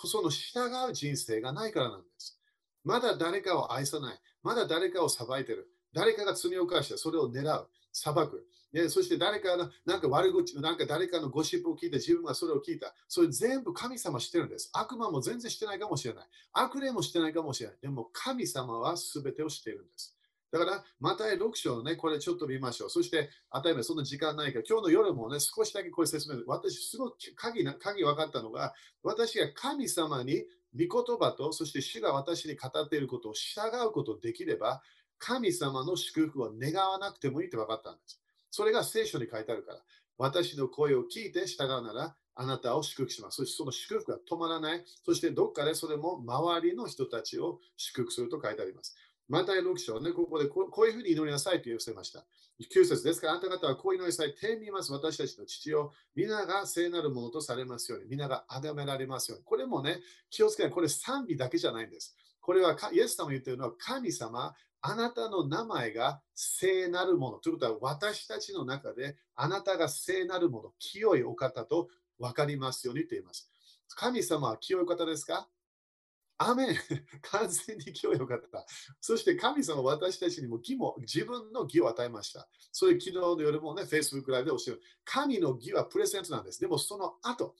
[0.04, 2.40] その従う人生がないからなんです。
[2.84, 4.20] まだ誰かを愛さない。
[4.42, 5.68] まだ誰かを裁いてる。
[5.92, 7.68] 誰かが罪を犯してそれを狙う。
[7.92, 8.46] 裁く。
[8.72, 12.94] ね、そして誰かのなんか悪口、なんか誰かのゴシップを聞いて自分がそれを聞いた。
[13.08, 14.70] それ全部神様してるんです。
[14.72, 16.26] 悪魔も全然してないかもしれない。
[16.52, 17.78] 悪霊もしてないかもしれない。
[17.80, 20.14] でも神様は全てをしているんです。
[20.50, 22.90] だから、また6章のね、これちょっと見ましょう。
[22.90, 26.42] そして、当たり前、そんな時間ないから、今日の夜もね、少しだけこれ説明。
[26.46, 34.80] 私、すごく鍵な鍵分かったのが、私が神様に御言葉と、そして主が私に語っていることを従うことできれば、
[35.18, 38.22] 神様の祝福は願わなくてもいいって分かったんです。
[38.50, 39.82] それが聖書に書いてあるから。
[40.18, 43.36] 私の声を聞いて従うなら、あなたを祝福します。
[43.36, 44.84] そしてその祝福が止まらない。
[45.04, 48.96] そしてどっかでそれも周りの人たちを祝福すると書いてあります。
[49.28, 52.24] また6章ね、ここでこういうふうに祈りなさいと言わせました。
[52.60, 54.34] 9節ですから、あなた方はこう祈りなさい。
[54.34, 59.44] 天にいます、私たちの父を、皆が聖なるものとされますように、皆が崇められますように。
[59.44, 60.72] これもね、気をつけない。
[60.72, 62.16] これ賛美だけじゃないんです。
[62.40, 67.38] これはイエス様言ってるのは、神様、あなたの名前が聖なるもの。
[67.38, 71.88] ということは、私たちの中で、あなたが聖なるもの、清いお方と
[72.18, 73.50] 分かりますようにと言います。
[73.88, 75.48] 神様は清いお方ですか？
[76.40, 76.76] アメン
[77.22, 78.38] 完全に清いお方。
[79.00, 82.48] そして神様は私たちにも義も自分の義を与えました。
[82.70, 84.82] それ昨日の夜もね、Facebook ライブで教える。
[85.04, 86.60] 神の義はプレゼントなんです。
[86.60, 87.56] でもその後、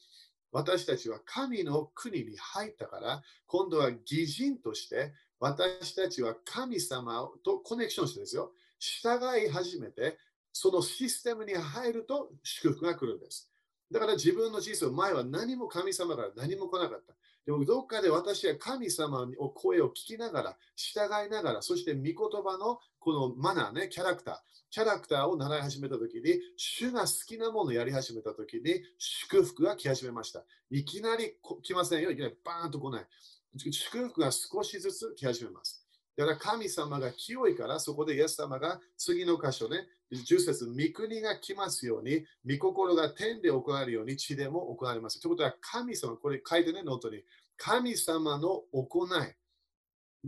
[0.52, 8.52] 私たちは神の国に入ったから、今度は義人として私たちは神様とコネクションしてですよ。
[8.78, 10.18] 従い始めて、
[10.52, 13.50] そのシステムに入ると祝福が来るんです。
[13.90, 17.14] だから自分の人生前は何も神様から何も来なかった。
[17.46, 24.36] でもどっかで私は神様の声を聞きながら、従いながら、そして御言葉のこのマナーね、キャラクター、
[24.70, 30.44] キャラクターを習い始めたときに、主が好きなものをやり始めたときに、祝福が来始めました。
[30.70, 32.10] いきなり来ませんよ。
[32.10, 33.06] いきなりバーンと来ない。
[33.56, 35.84] 祝福が少しずつ来始めます。
[36.16, 45.20] だから神様が清いから、そこでイエス様が次の箇所ね、10節、御国が来ますように、御心が天で行われるように地でも行われます。
[45.20, 47.22] ということは、神様、これ書いてね、ノートに。
[47.56, 49.10] 神様の行い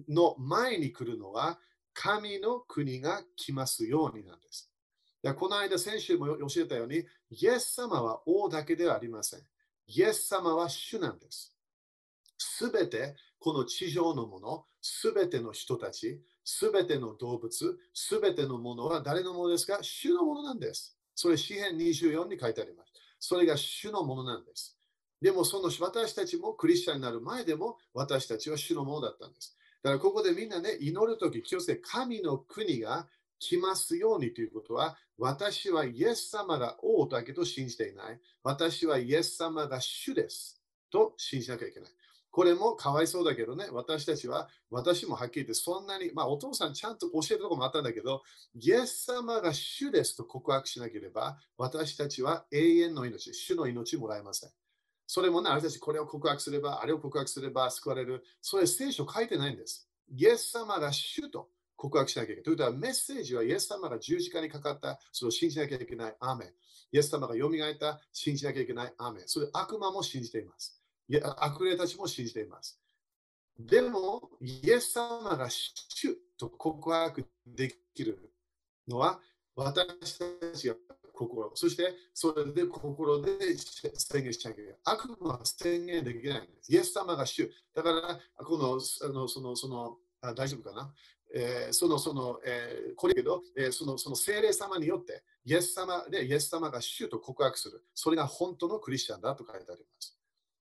[0.09, 1.59] の前に来るのは、
[1.93, 4.71] 神の国が来ますようになんです。
[5.37, 9.41] この間、先週も教えたように、イエス様は王だけではありません。
[9.89, 11.57] イエス様は主なんです。
[12.43, 19.79] すべてこの地上のもの、すべての人たち、すべての動物、すべてのものは誰のものですか？
[19.83, 20.97] 主のものなんです。
[21.15, 22.93] それ、詩篇24に書いてあります。
[23.19, 24.77] それが主のものなんです。
[25.21, 29.55] でも、その私たちもクリスチャンになる前でも私たちは主のものだったんです。
[29.83, 33.07] だからここでみんなね、祈るとき、気をつけて神の国が
[33.39, 38.21] 来ますようにということは、私はイエス様が王だけと信じていない。
[38.43, 41.91] 私はイエス様が主ですと信じなきゃいけない。
[42.31, 48.23] これもかわいそうだけどね、私たちは、私もはっきり言って、そんなに、まあお父さんちゃんと教えたところもあったんだけど、
[48.55, 54.51] イエス様が主ですと告白しなければ、私たちは永遠の命、主の命もらえません。
[55.07, 58.25] それもね、あれたちこれを告白すれば、あれを告白すれば救われる。
[58.41, 59.89] それ聖書書いてないんです。
[60.09, 62.45] イエス様が主と告白しなきゃいけない。
[62.45, 66.17] ということはメッセージはイエス様が十字架にかかった、それを信じなきゃいけない。
[66.21, 66.49] アーメン。
[66.93, 68.95] イエス様が蘇った、信じなきゃいけない。
[68.99, 69.25] アーメン。
[69.27, 70.80] それ悪魔も信じています。
[71.37, 72.79] 悪霊たちも信じています。
[73.59, 78.33] でも、イエス様が主と告白できる
[78.89, 79.21] のは
[79.55, 80.75] 私たちが
[81.13, 83.33] 心、そしてそれで心で
[83.95, 84.77] 宣言しなきゃいけない。
[84.85, 86.73] 悪魔は宣言できないんです。
[86.73, 87.53] イエス様が主。
[87.75, 90.95] だから、この、あのその、その、あ大丈夫かな？
[91.35, 97.85] えー、その、その、えー、これけど、えー、その、その聖霊様によって、イエス様で、イエス様が主と告白する。
[97.95, 100.17] それが本当のクリスチャンだと書いてあります。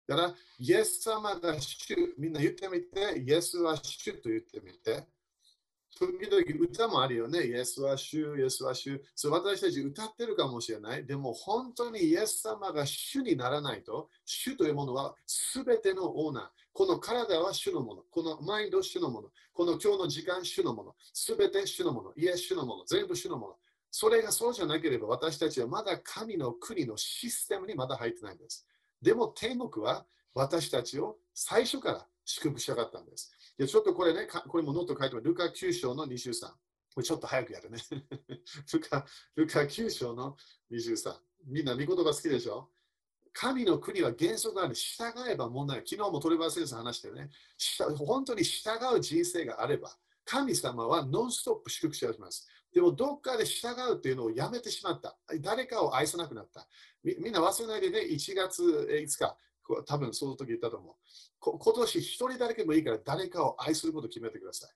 [0.09, 5.05] だから、イエス様が主、みんな言ってみて、イエスは主と言ってみて、
[5.95, 7.43] 時々歌もあるよね。
[7.45, 8.99] イエスは主、イエスは主。
[9.13, 11.05] そ私たち歌ってるかもしれない。
[11.05, 15.13] でも本当にイエス様が主にならないと、主というものは
[15.53, 16.43] 全てのオーナー。
[16.73, 18.01] この体は主のもの。
[18.09, 19.29] このマインド主のもの。
[19.53, 20.95] この今日の時間主のもの。
[21.13, 22.13] 全て主のもの。
[22.15, 22.85] イエス主のもの。
[22.85, 23.55] 全部主のもの。
[23.91, 28.65] それがそうじゃなければ私たちはまだ神の国のシステムにまだ入ってないんです。
[29.01, 33.31] でも天国は私たちを最初から祝福したかったんです。
[33.57, 35.27] でちょっとこれね、これもノート書いてます。
[35.27, 36.47] ルカ9章の23。
[36.47, 36.55] こ
[36.97, 37.79] れちょっと早くやるね。
[38.73, 40.35] ルカルカ9章の
[40.71, 41.15] 23。
[41.45, 42.69] みんな見言葉好きでしょ？
[43.31, 44.75] 神の国は原則がある。
[44.75, 45.87] 従えば問題ない。
[45.87, 47.29] 昨日もトレバー先生話してね。
[47.97, 52.47] 本当に従う人生があれば、神様はノンストップ祝福します。
[52.73, 55.17] でもどっかで従うっていうのをやめてしまった。
[55.41, 56.67] 誰かを愛さなくなった。
[57.03, 59.37] みみんな忘れないでね、1月5日、
[59.85, 60.95] 多分その時言ったと思う。
[61.39, 64.71] 今年一人だけでもいいから誰かを愛することを決めてください。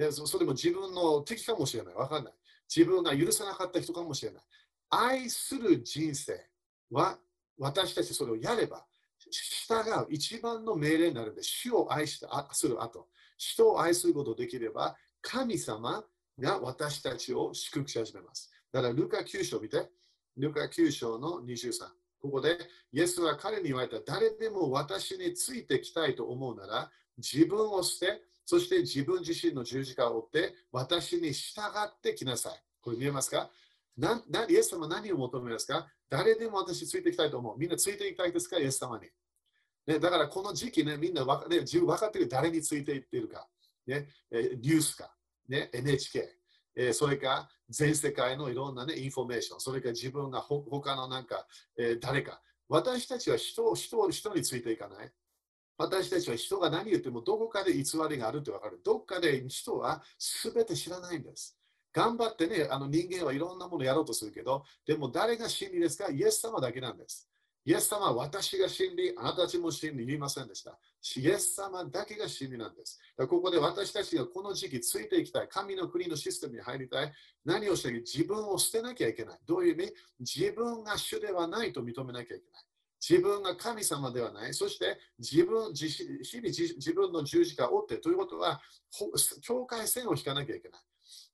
[0.00, 1.94] でそれも自分の敵かもしれない。
[1.94, 2.34] わかんない。
[2.74, 4.42] 自分が許さなかった人かもしれない。
[4.90, 6.48] 愛する人生
[6.90, 7.18] は
[7.58, 8.86] 私たちそれをやれば
[9.30, 16.04] 従う一番の命令になるので、主を愛してする後、人を愛することができれば、神様
[16.38, 18.50] が私たちを祝福し始めます。
[18.72, 19.88] だから、ルカ9章を見て、
[20.36, 21.72] ルカ9章の23。
[22.20, 22.58] ここで、
[22.92, 32.62] イエスは彼に言われた、誰でも私についてきたいと思うなら、自分を捨て、そして自分自身の十字架を追って、私に従ってきなさい。
[32.80, 33.50] これ見えますか？
[33.96, 35.86] なイエス様何を求めますか？
[36.08, 37.58] 誰でも私ついていきたいと思う。
[37.58, 38.58] みんなついていきたいですか？
[38.58, 39.06] イエス様に。
[39.86, 43.46] ね、だからこの時期ね、みんなわ、ね、自分分かってる誰についていっているか。
[43.86, 45.14] ね、ニュースか、
[45.48, 46.28] ね、NHK、
[46.76, 51.46] えー、それか全世界のいろんな、ね、インフォメーション、それから自分がほ他のなんか、
[51.78, 52.40] えー、誰か。
[52.68, 55.10] 私たちは人人人についていかない。
[55.78, 58.80] 私たちは人が何言ってもどこかで偽りがあるって分かる。
[58.84, 60.02] どこかで人は
[60.52, 61.56] 全て知らないんです。
[61.92, 66.10] 頑張ってね、あの人間はいろんなものやろうとするけど、でも誰が真理ですか？
[66.10, 67.28] イエス様だけなんです。
[67.64, 70.78] イエス様は私が真理、あなたたちも真理言いませんでした。
[71.16, 73.00] イエス様だけが真理なんです。
[73.16, 75.48] ここで私たちがこの時期ついていきたい。
[75.48, 77.12] 神の国のシステムに入りたい。
[77.44, 79.38] 何をして自分を捨てなきゃいけない。
[79.46, 79.94] どういう意味？
[80.20, 82.64] 自分が主ではないと認めなきゃいけない。
[83.00, 84.54] 自分が神様ではない。
[84.54, 88.60] そして自分自日々自分の十字架を追ってということは、
[89.40, 90.80] 境界線を引かなきゃいけない。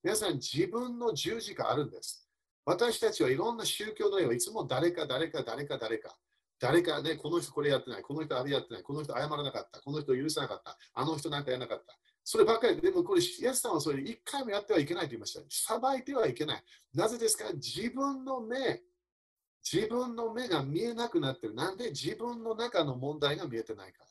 [0.03, 2.29] 皆さん、自分の十字架あるんです。
[2.66, 6.16] 私たちはいろんな宗教の絵をいつも誰か誰か誰か誰か。
[6.61, 11.99] 誰かね、この人これやってない、この人あれやってない、この人謝らなかった、この人許さなかった、あの人なんかやらなかった。
[12.23, 15.43] そればっかりで、もこれ、イエスさんはそれ一回もやってはいけないと言いました。
[15.51, 16.64] 裁いてはいけない。
[16.95, 17.53] なぜですか？
[17.53, 18.81] 自分の目、
[19.62, 21.55] 自分の目が見えなくなってる。
[21.55, 21.90] なんで？
[21.90, 24.07] 自分の中の問題が見えてないから。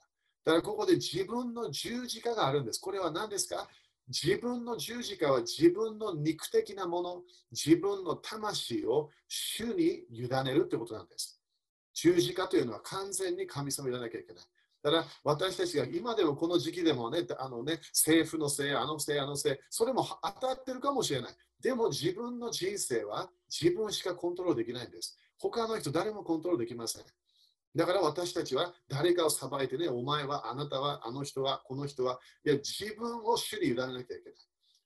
[0.45, 2.81] だからここで自分の十字架があるんです。
[2.81, 3.67] これは何ですか？
[4.09, 11.39] 自分の十字架は自分の肉的なもの、自分の魂を主に委ねるということなんです。
[11.93, 14.43] 十字架というのは完全に神様を委ねなきゃいけない。
[14.83, 21.35] だから私たちが今でもこの時期でもね、あのね政府のせい、あのせい、あのせい、それも当たってるかもしれない。
[21.61, 25.17] でも自分の人生は自分しかコントロールできないんです。
[25.37, 27.03] 他の人誰もコントロールできません。
[27.75, 34.21] だから私たちは誰かを裁いてね、お前は、あなたは、あの人は、この人は、いや、自分を主に委ねなきゃいけない。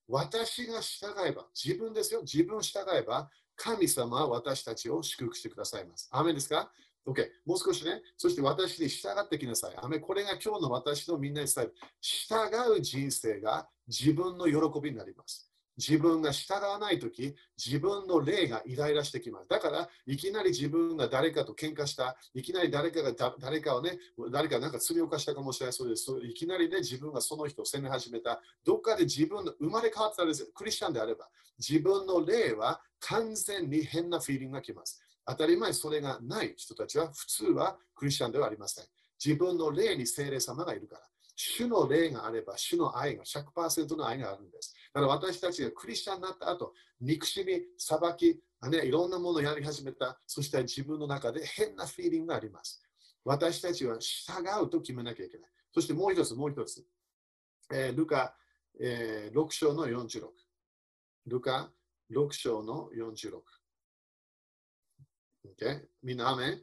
[0.08, 6.08] 私が従えば、自分ですよ、自分を従えば、神様は私たちを祝福してくださいます。
[6.14, 6.72] アメですか？
[7.08, 7.28] ?OK。
[7.46, 9.76] もう少しね、そして私に従ってきなさい。
[9.78, 11.76] アメ、これが今日の私のみんなに伝える。
[12.02, 15.48] 従う人生が自分の喜びになります。
[15.78, 19.48] 自分が従わないとき、自分の霊がイライラしてきます。
[19.48, 24.00] だから、いきなり自分が誰かと喧嘩した、いきなり誰かが誰かをね、
[24.32, 26.12] 誰かなんか罪を犯したかもしれないそうです。
[26.24, 28.42] いきなりね、自分がその人を責め始めた。
[28.66, 31.30] どっかで自分の生まれ変わったらクリスチャンであれば、
[31.60, 35.00] 自分の霊は完全に変なフィーリングがきます。
[35.28, 38.86] 当たり前それがない人たちは普通はクリスチャンではありません。
[39.24, 41.02] 自分の霊に精霊様がいるから。
[41.36, 44.74] 主の霊があれば、主の愛が100%の愛があるんです。
[44.92, 50.20] だから私たちがクリスチャンになった後、憎しみ、裁き、ね、いろんなものをやり始めた。
[50.26, 52.82] そして自分の中で変なフィーリングがあります。
[53.24, 55.50] 私たちは従うと決めなきゃいけない。
[55.74, 56.84] そしてもう一つ、もう一つ。
[57.72, 58.34] えー、ルカ、
[58.80, 60.22] えー、6章の46。
[61.28, 61.70] ルカ
[62.12, 63.42] 6章の46。
[65.60, 65.82] Okay?
[66.04, 66.62] みんな、アメン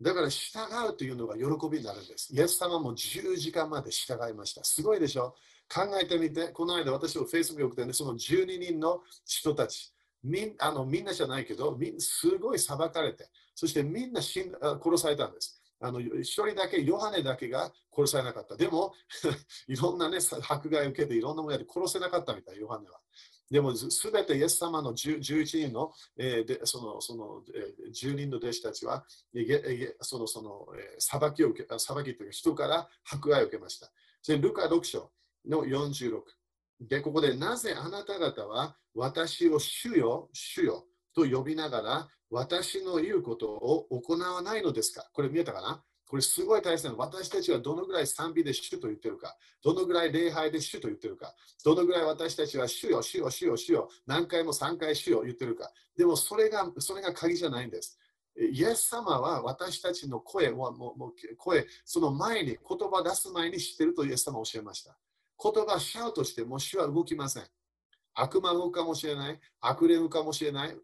[0.00, 0.58] だから従
[0.90, 2.34] うというのが喜びになるんです。
[2.34, 4.62] イエス様も10時間まで従いました。
[4.62, 5.34] すごいでしょ？
[5.72, 15.60] 考えてみて、この間私も Facebook 送ってね、その12人の人たち、みんあのみんなじゃないけど、みすごい裁かれて、そしてみんな死ん殺されたんです。
[15.80, 18.56] あの一人だけ、ヨハネだけが殺されなかった。
[18.56, 18.92] でも、
[19.68, 20.18] いろんな、ね、
[20.48, 23.00] 迫害を受けていろんなものやって殺せなかったみたい、ヨハネは。
[23.50, 29.04] でも、すべてイエス様の11人の,、え、でそのその、え、10人の弟子たちは、
[30.00, 30.66] そのその、
[30.98, 33.90] 裁きを受け、裁きというか人から迫害を受けました。
[34.26, 35.12] でルカ6章
[35.48, 36.22] の46。
[36.80, 40.84] で、ここでなぜあなた方は私を主よ、主よ
[41.14, 45.08] と呼びながら私の言うことを行わないのですか？
[45.12, 45.82] これ見えたかな？
[46.08, 46.98] これすごい大切なの。
[46.98, 51.34] 私たちはどのぐらい賛美で主と言ってるか、どのぐらい礼拝で主と言ってるか、
[51.64, 55.70] どのぐらい私たちは主よ、主よ、主よ、主よ、何回も3回主よ言ってるか。
[55.96, 57.98] でもそれがそれが鍵じゃないんです。
[58.38, 62.58] イエス様は私たちの声を、もうもう声、その前に、言
[62.90, 64.96] 葉出す前に知ってるとイエス様は教えました。
[65.42, 67.44] 言葉シャウトしても主は動きません。
[68.16, 70.76] 悪魔動くかもしれない、悪霊かもしれない、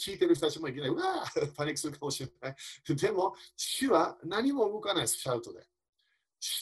[0.00, 2.56] 聞いてる人たちもいきなり、うわー パニックするかもしれない。
[2.96, 5.68] でも、主は何も動かないです、シャウトで。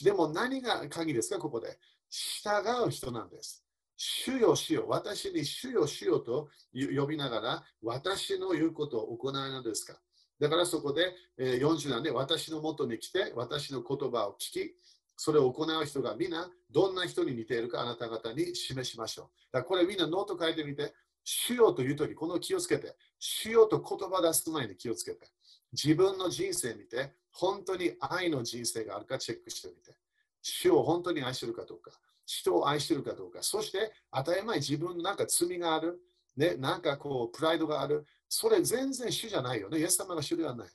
[0.03, 1.79] でも何が鍵ですか、ここで。
[2.09, 3.63] 従う人なんです。
[3.95, 9.99] 主よ、主よ、私に主よ、主よと呼びながら、私の言うことを行うのですか。
[10.39, 14.75] だからそこで、えー、40なんで、私のもとに来て、私の言葉を聞き、
[15.17, 19.25] それを行う人がみんなどんな人に似ているかあなた方に示しましょう。
[19.51, 20.93] だからこれみんなノート書いてみて、
[21.23, 25.27] 主よというとき、この気をつけて、主よと言葉出す前に気をつけて、
[25.73, 29.97] 自分の人生見て、本当に愛の人生があるかチェックしてみて、
[30.41, 31.91] 主を本当に愛してるかどうか、
[32.25, 35.99] 人を愛してるかどうか、そして当たり前自分のなんか罪がある、
[36.35, 39.79] ね、なんかこうプライドがある、それ全然主じゃないよね。
[39.79, 40.69] イエス様が主ではない。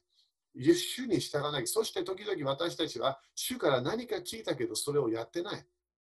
[0.55, 1.67] 主に従わない。
[1.67, 5.65] そして時々私たちは主から何か聞いたけどそれをやってない。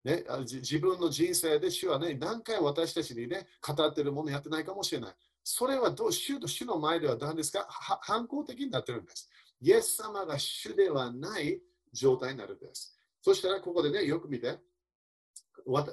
[0.04, 5.14] ね、自分の人生で主はね、何回私たちにね、語っているものやってないかもしれない。
[5.42, 7.66] それはどう主と主の前では何ですか？
[7.68, 9.30] 反抗的になってるんです。
[9.62, 11.58] イエス様が主ではない
[11.92, 12.98] 状態になるんです。
[13.22, 14.58] そしたらここでね、よく見て、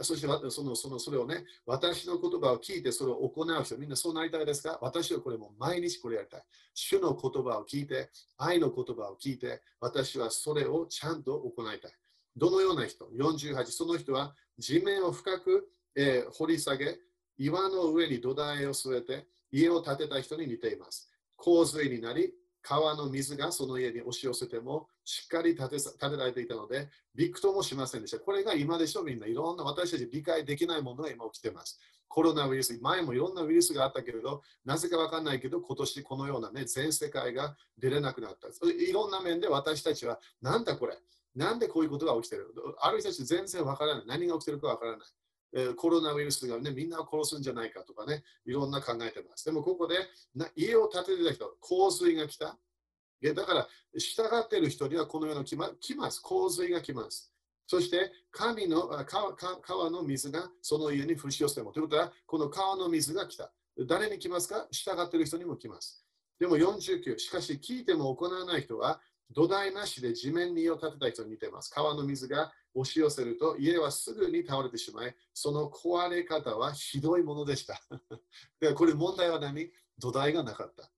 [0.01, 4.77] そしてそのそのそれをね、私の言葉を聞いてそれを行う人、みんなそうなりたいですか？
[4.81, 6.43] 私はこれも毎日これやりたい。
[6.73, 11.91] 主の言葉を聞いて、愛の言葉を聞いて、私はそれをちゃんと行いたい。
[12.35, 16.97] どのような人 ?48、その人は地面を深く、えー、掘り下げ、
[17.37, 21.09] 岩の上に土台を据えて、家を建てた人に似ています。
[21.35, 28.19] 洪水になり、川の水がその家に押し寄せてもしっかり建て建てられていたので、びくともしませんでした。
[28.19, 29.27] これが今でしょ、みんな。
[29.27, 31.79] いろんな私たち理解できないものが今起きています。
[32.07, 38.47] コロナウイルス、前もいろんなウイルスがあったけれど、なぜかわかんないけど、今年このようなね、全世界が出れなくなった。
[38.67, 40.97] いろんな面で私たちは、なんだこれ
[41.35, 44.03] なんでこういうことが起きてるある人たち全然わからない。
[44.05, 44.99] 何が起きてるかわからない。
[45.53, 49.45] え、コロナウイルスがね、みんなを殺すんじゃないかとかね、いろんな考えてます。
[49.45, 49.95] でもここで
[50.55, 52.57] 家を建ててた人、洪水が来た。
[53.21, 56.21] だから、従っている人にはこのような来ま来ます。
[56.21, 57.31] 洪水が来ます。
[57.67, 61.71] そして神の川川の水がその家に降り寄せても。
[61.71, 63.53] ということは、この川の水が来た。
[63.87, 64.67] 誰に来ますか？
[64.71, 66.05] 従っている人にも来ます。
[66.39, 68.99] でも49、しかし聞いても行わない人は
[69.33, 71.71] 土台なしで地面に家を建てた人に似ています。
[71.71, 77.81] 川の水が押し寄せると家はすぐに倒れてしまい、その壊れ方はひどいものでした。
[78.59, 79.71] でこれ問題は何？
[79.97, 80.89] 土台がなかった。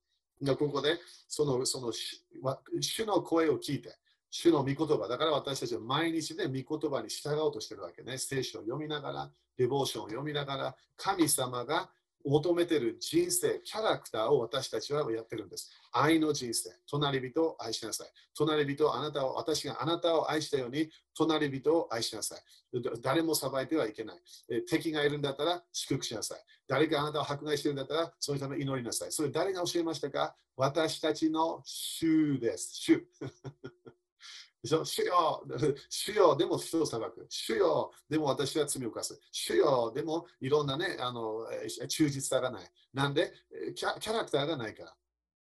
[0.56, 3.96] ここでそのその主の声を聞いて、
[4.30, 5.08] 主の御言葉。
[5.08, 8.18] だから私たちは毎日で、御言葉に従おうとしてるわけね。
[8.18, 11.92] 聖書を読みながら、デボーションを読みながら、神様が
[12.26, 15.72] 求めている人生、キャラクターを私たちはやってるんです。
[15.92, 18.08] 愛の人生、隣人を愛しなさい。
[18.36, 22.40] 隣人あなたを、私があなたを愛したように、隣人を愛しなさい。
[23.02, 24.18] 誰も裁いてはいけない。
[24.68, 26.40] 敵がいるんだったら祝福しなさい。
[26.68, 29.12] 誰かあなたを迫害してるんだったら、そのため祈りなさい。
[29.12, 30.36] それ誰が教えましたか？
[30.56, 32.74] 私たちの主です。
[32.74, 33.08] 主。
[34.64, 35.44] 主よ、
[35.90, 37.26] 主よ、でも人を裁く。
[37.30, 39.20] 主よ、でも私は罪を犯す。
[39.32, 41.46] 主よ、でもいろんなね、あの
[41.88, 42.72] 忠実さがない。
[42.94, 43.34] なんで？
[43.76, 44.96] キャ、キャラクターがないから。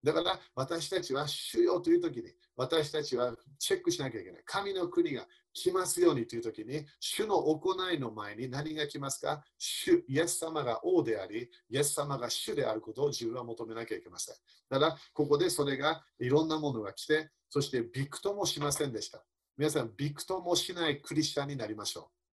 [0.05, 2.25] だから私たちは主よというときに、
[2.55, 4.41] 私たちはチェックしなきゃいけない。
[4.45, 9.43] 神の国が来ますようにというときに、主の行いの前に何が来ますか？
[9.57, 14.35] 主、イエス様が王であり、イエス様が主であることを自分は求めなきゃいけません。
[14.69, 19.23] ただ、ここでそれがいろんなものが来て、そしてびくともしませんでした。
[19.57, 22.24] 皆さん、びくともしないクリスチャンになりましょう。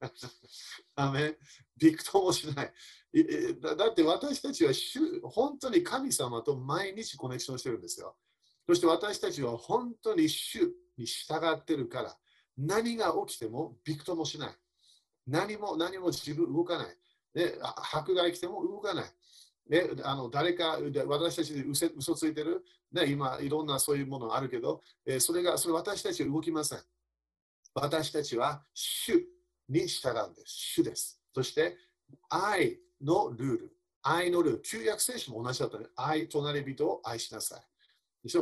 [0.96, 1.36] アメ
[1.76, 2.72] びくともしない。
[3.76, 4.72] だって私たちは
[5.30, 8.16] 本当に神様と毎日コネクションしてるんですよ。
[8.66, 12.18] そして私たちは本当に主に従ってるから、
[12.58, 14.56] 何が起きてもびくともしない。
[15.26, 16.96] 何も何も自分動かない。
[17.34, 17.54] ね、
[17.92, 19.12] 迫害来ても動かない。
[19.68, 26.78] ね、あの誰か私たちで嘘嘘ついてる、ね、今いろんなそういうものあるけど、えー、それがそれ私たちは動きません。
[27.74, 29.26] 私たちは主
[29.68, 30.52] に従うんです。
[30.52, 31.20] 主です。
[31.34, 31.76] そして
[32.28, 33.76] 愛のルール。
[34.02, 34.62] 愛のルール。
[34.62, 35.86] 旧約聖書も同じだったね。
[35.96, 37.60] 愛、隣人を愛しなさい。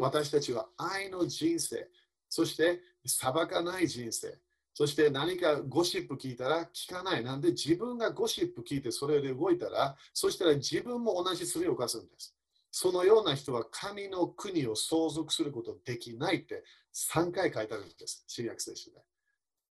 [0.00, 1.90] 私たちは愛の人生、
[2.30, 4.38] そして裁かない人生、
[4.72, 7.22] そして何かゴシップ聞いたら聞かない。
[7.24, 12.34] なんで自分がゴシップ聞いてそれで動いたら、そしたら自分も同じ罪を犯すんです。
[12.70, 16.64] そのような人は神の国を相続することできないって
[16.94, 18.24] 3回書いてあるんです。
[18.26, 18.96] 新約聖書で。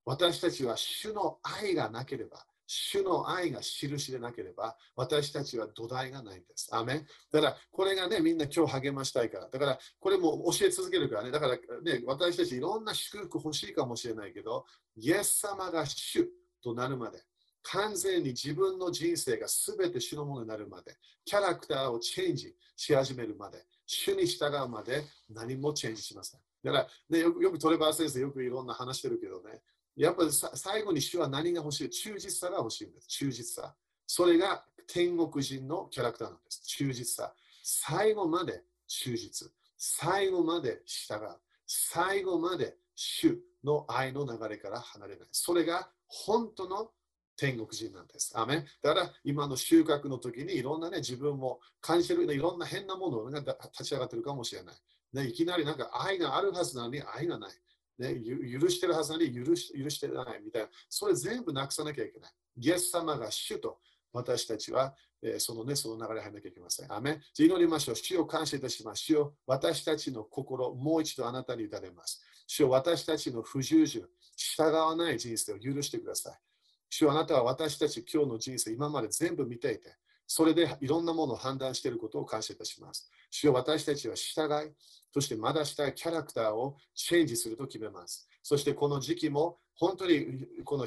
[0.07, 6.69] 私たちは主の愛がなければ、主の愛が印でなければ、私たちは土台がないんです。
[6.71, 9.49] アメンだから、これがね、みんな今日励ましたいから。
[9.49, 11.31] だから、これも教え続けるからね。
[11.31, 16.25] だから、ね、私たちいろんな祝福欲しいかもしれないけど、イエス様が主
[16.63, 17.21] となるまで、
[17.63, 20.95] 完全に自分の人生が全て主のものになるまで、
[21.25, 26.39] キャラクターをチェンジし始めるまで、主に従うまで何もチェンジしません。
[26.63, 29.61] だから、ね、よくよくトレバー先生、よくいろんな話してるけどね、
[29.97, 31.89] やっぱり最後に主は何が欲しい？
[31.89, 33.07] 忠実さが欲しいんです。
[33.07, 33.75] 忠実さ。
[34.05, 36.61] それが天国人のキャラクターなんです。
[36.65, 37.33] 忠実さ。
[37.63, 39.49] 最後まで忠実。
[39.77, 41.19] 最後まで従う。
[41.65, 45.27] 最後まで主の愛の流れから離れない。
[45.31, 46.91] それが本当の
[47.35, 48.31] 天国人なんです。
[48.35, 53.39] アメだから今の収穫の時にいろんなね、自分も感じてるいろんな変なものが
[53.71, 54.75] 立ち上がってるかもしれない。
[55.13, 57.51] ね、いきなりなんか愛があるはずなのに愛がない。
[57.97, 58.15] ね、
[58.59, 62.31] 許してるはずなのに許し許してないみたいな、それ全部なくさなきゃいけない。
[62.59, 63.79] イエス様が主と
[64.13, 66.93] 私たちは、えー、そのね、その流れ入らなきゃいけません。
[66.93, 67.95] アメ祈りましょう。
[67.95, 69.03] 主を感謝いたします。
[69.03, 72.21] 主を私たちの心、もう一度あなたに委ねます。
[72.47, 76.39] 主を私たちの不従順、従わない人生を許してください。
[76.89, 79.95] 主をあなたは私たち今日の人生、今まで全部見ていて、
[80.27, 83.09] それでいろんなものを判断していることを感謝いたします。
[83.31, 84.71] 主よ私たちは従い、
[85.13, 88.27] そしてまだしたいキャラクターをチェンジすると決めます。
[88.43, 90.85] そしてこの時期も本当にこの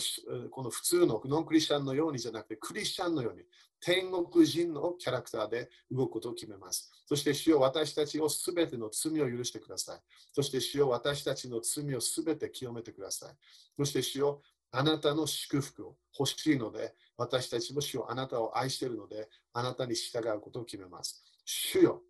[0.51, 3.43] この普通のノンクリスチャンのようにじゃなくてクリスチャンのように
[3.81, 6.91] 天国人のキャラクターで動くことを決めます。
[7.07, 10.01] そして主よ私たちをすべての罪を許してください。
[10.33, 13.35] そして主よ私たちの罪をすべて清めてください。
[13.77, 21.23] そして主よあなたの祝福を欲しいので、私たちも主よあなたを愛しているので、あなたに従うことを決めます。
[21.45, 22.01] 主よ、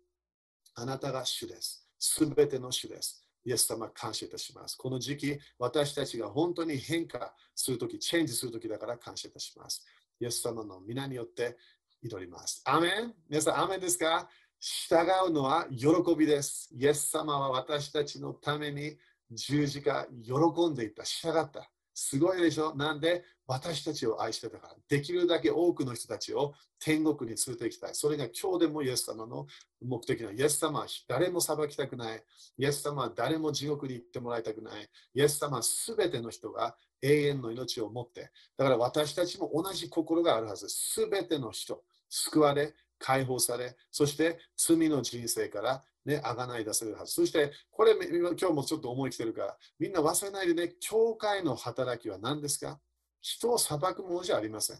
[0.73, 1.85] あなたが主です。
[1.99, 3.21] すべての主です。
[3.43, 4.77] イエス様、感謝いたします。
[4.77, 9.85] この時期、私たちが本当に変化するとき、チェンジするときだから感謝いたします。
[10.21, 11.57] イエス様の皆によって
[12.01, 12.61] 祈ります。
[12.65, 14.29] アメン皆さん、アメンですか？
[14.61, 14.95] 従
[15.27, 15.87] うのは喜
[16.17, 16.69] びです。
[16.73, 18.97] イエス様は私たちのために
[19.29, 21.69] 十字架喜んでいた、従った。
[21.93, 22.73] すごいでしょ？
[22.75, 23.25] なんで？
[23.53, 24.75] 私たちを愛してたから。
[24.87, 27.95] できるだけ多くの人たちを天国に連れて行きたい。
[27.95, 29.45] それが今日でもイエス様の
[29.85, 32.23] 目的なイエス様は誰も裁きたくない。
[32.57, 34.89] イエス様は誰も地獄に行ってもらいたくない。
[35.13, 38.31] イエス様はすべての人が永遠の命を持って。
[38.55, 40.69] だから私たちも同じ心があるはず。
[40.69, 47.11] すべての人、救われ、解放され、そして罪の人生からね、あがない出せるはず。
[47.11, 52.79] そして、これ、今日もちょっと思い来てるから、みんな忘れないでね、教会の働きは何ですか？
[53.21, 54.77] 人を裁くものじゃありません。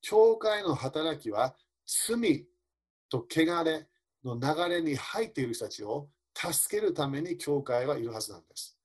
[0.00, 1.54] 教会の働きは、
[1.86, 2.46] 罪
[3.08, 3.88] と汚れ
[4.24, 8.78] の流れに入っている人たちを助けるために教会はいるはずなんです。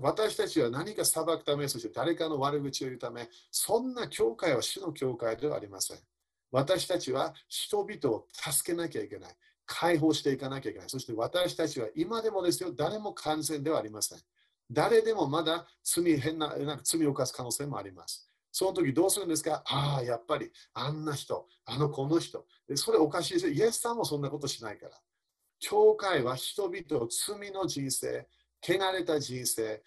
[0.00, 5.98] 私たちは何か裁くため、そして誰かの悪口を言うため、そんな教会は主の教会ではありません。
[6.50, 9.36] 私たちは人々を助けなきゃいけない。
[9.64, 10.88] 解放していかなきゃいけない。
[10.88, 14.18] そして私たちは今でもですよ、誰も完全ではありません。
[14.72, 18.28] 誰でもまだ罪変ななんか罪を犯す可能性もあります。
[18.50, 19.62] その時どうするんですか？
[19.66, 22.46] ああ、やっぱりあんな人、あのこの人。
[22.74, 23.52] それおかしいですよ。
[23.52, 24.92] イエスさんもそんなことしないから。
[25.58, 28.26] 教会は人々を罪の人生、
[28.62, 29.82] 汚れた人生、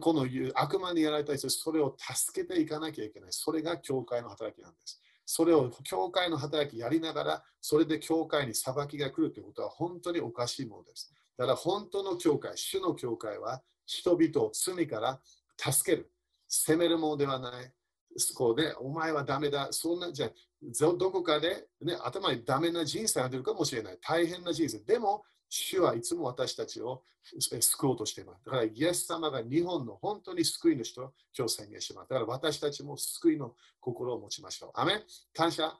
[0.00, 3.28] この悪魔にやられた人、それを助けていかなきゃいけない。
[3.32, 5.00] それが教会の働きなんです。
[5.26, 11.12] それを教会の働きやりながら、それで教会に裁きが来るということは本当におかしいものです。
[11.36, 15.20] だから本当の教会、主の教会は人々を罪から
[15.56, 16.12] 助ける、
[16.48, 17.72] 責めるものではない。
[18.34, 19.68] こうね、お前はダメだ。
[19.72, 20.30] そんなじゃ
[20.98, 23.98] どこかで、ね、頭にダメな人生が出るかもしれない。
[24.00, 24.80] 大変な人生。
[24.80, 27.02] でも、主はいつも私たちを
[27.60, 28.44] 救おうとしています。
[28.44, 32.08] だから、イエス様が日本の本当に救い主と今日宣言します。
[32.08, 34.70] だから私たちも救いの心を持ちましょう。
[34.74, 35.78] アメ感謝。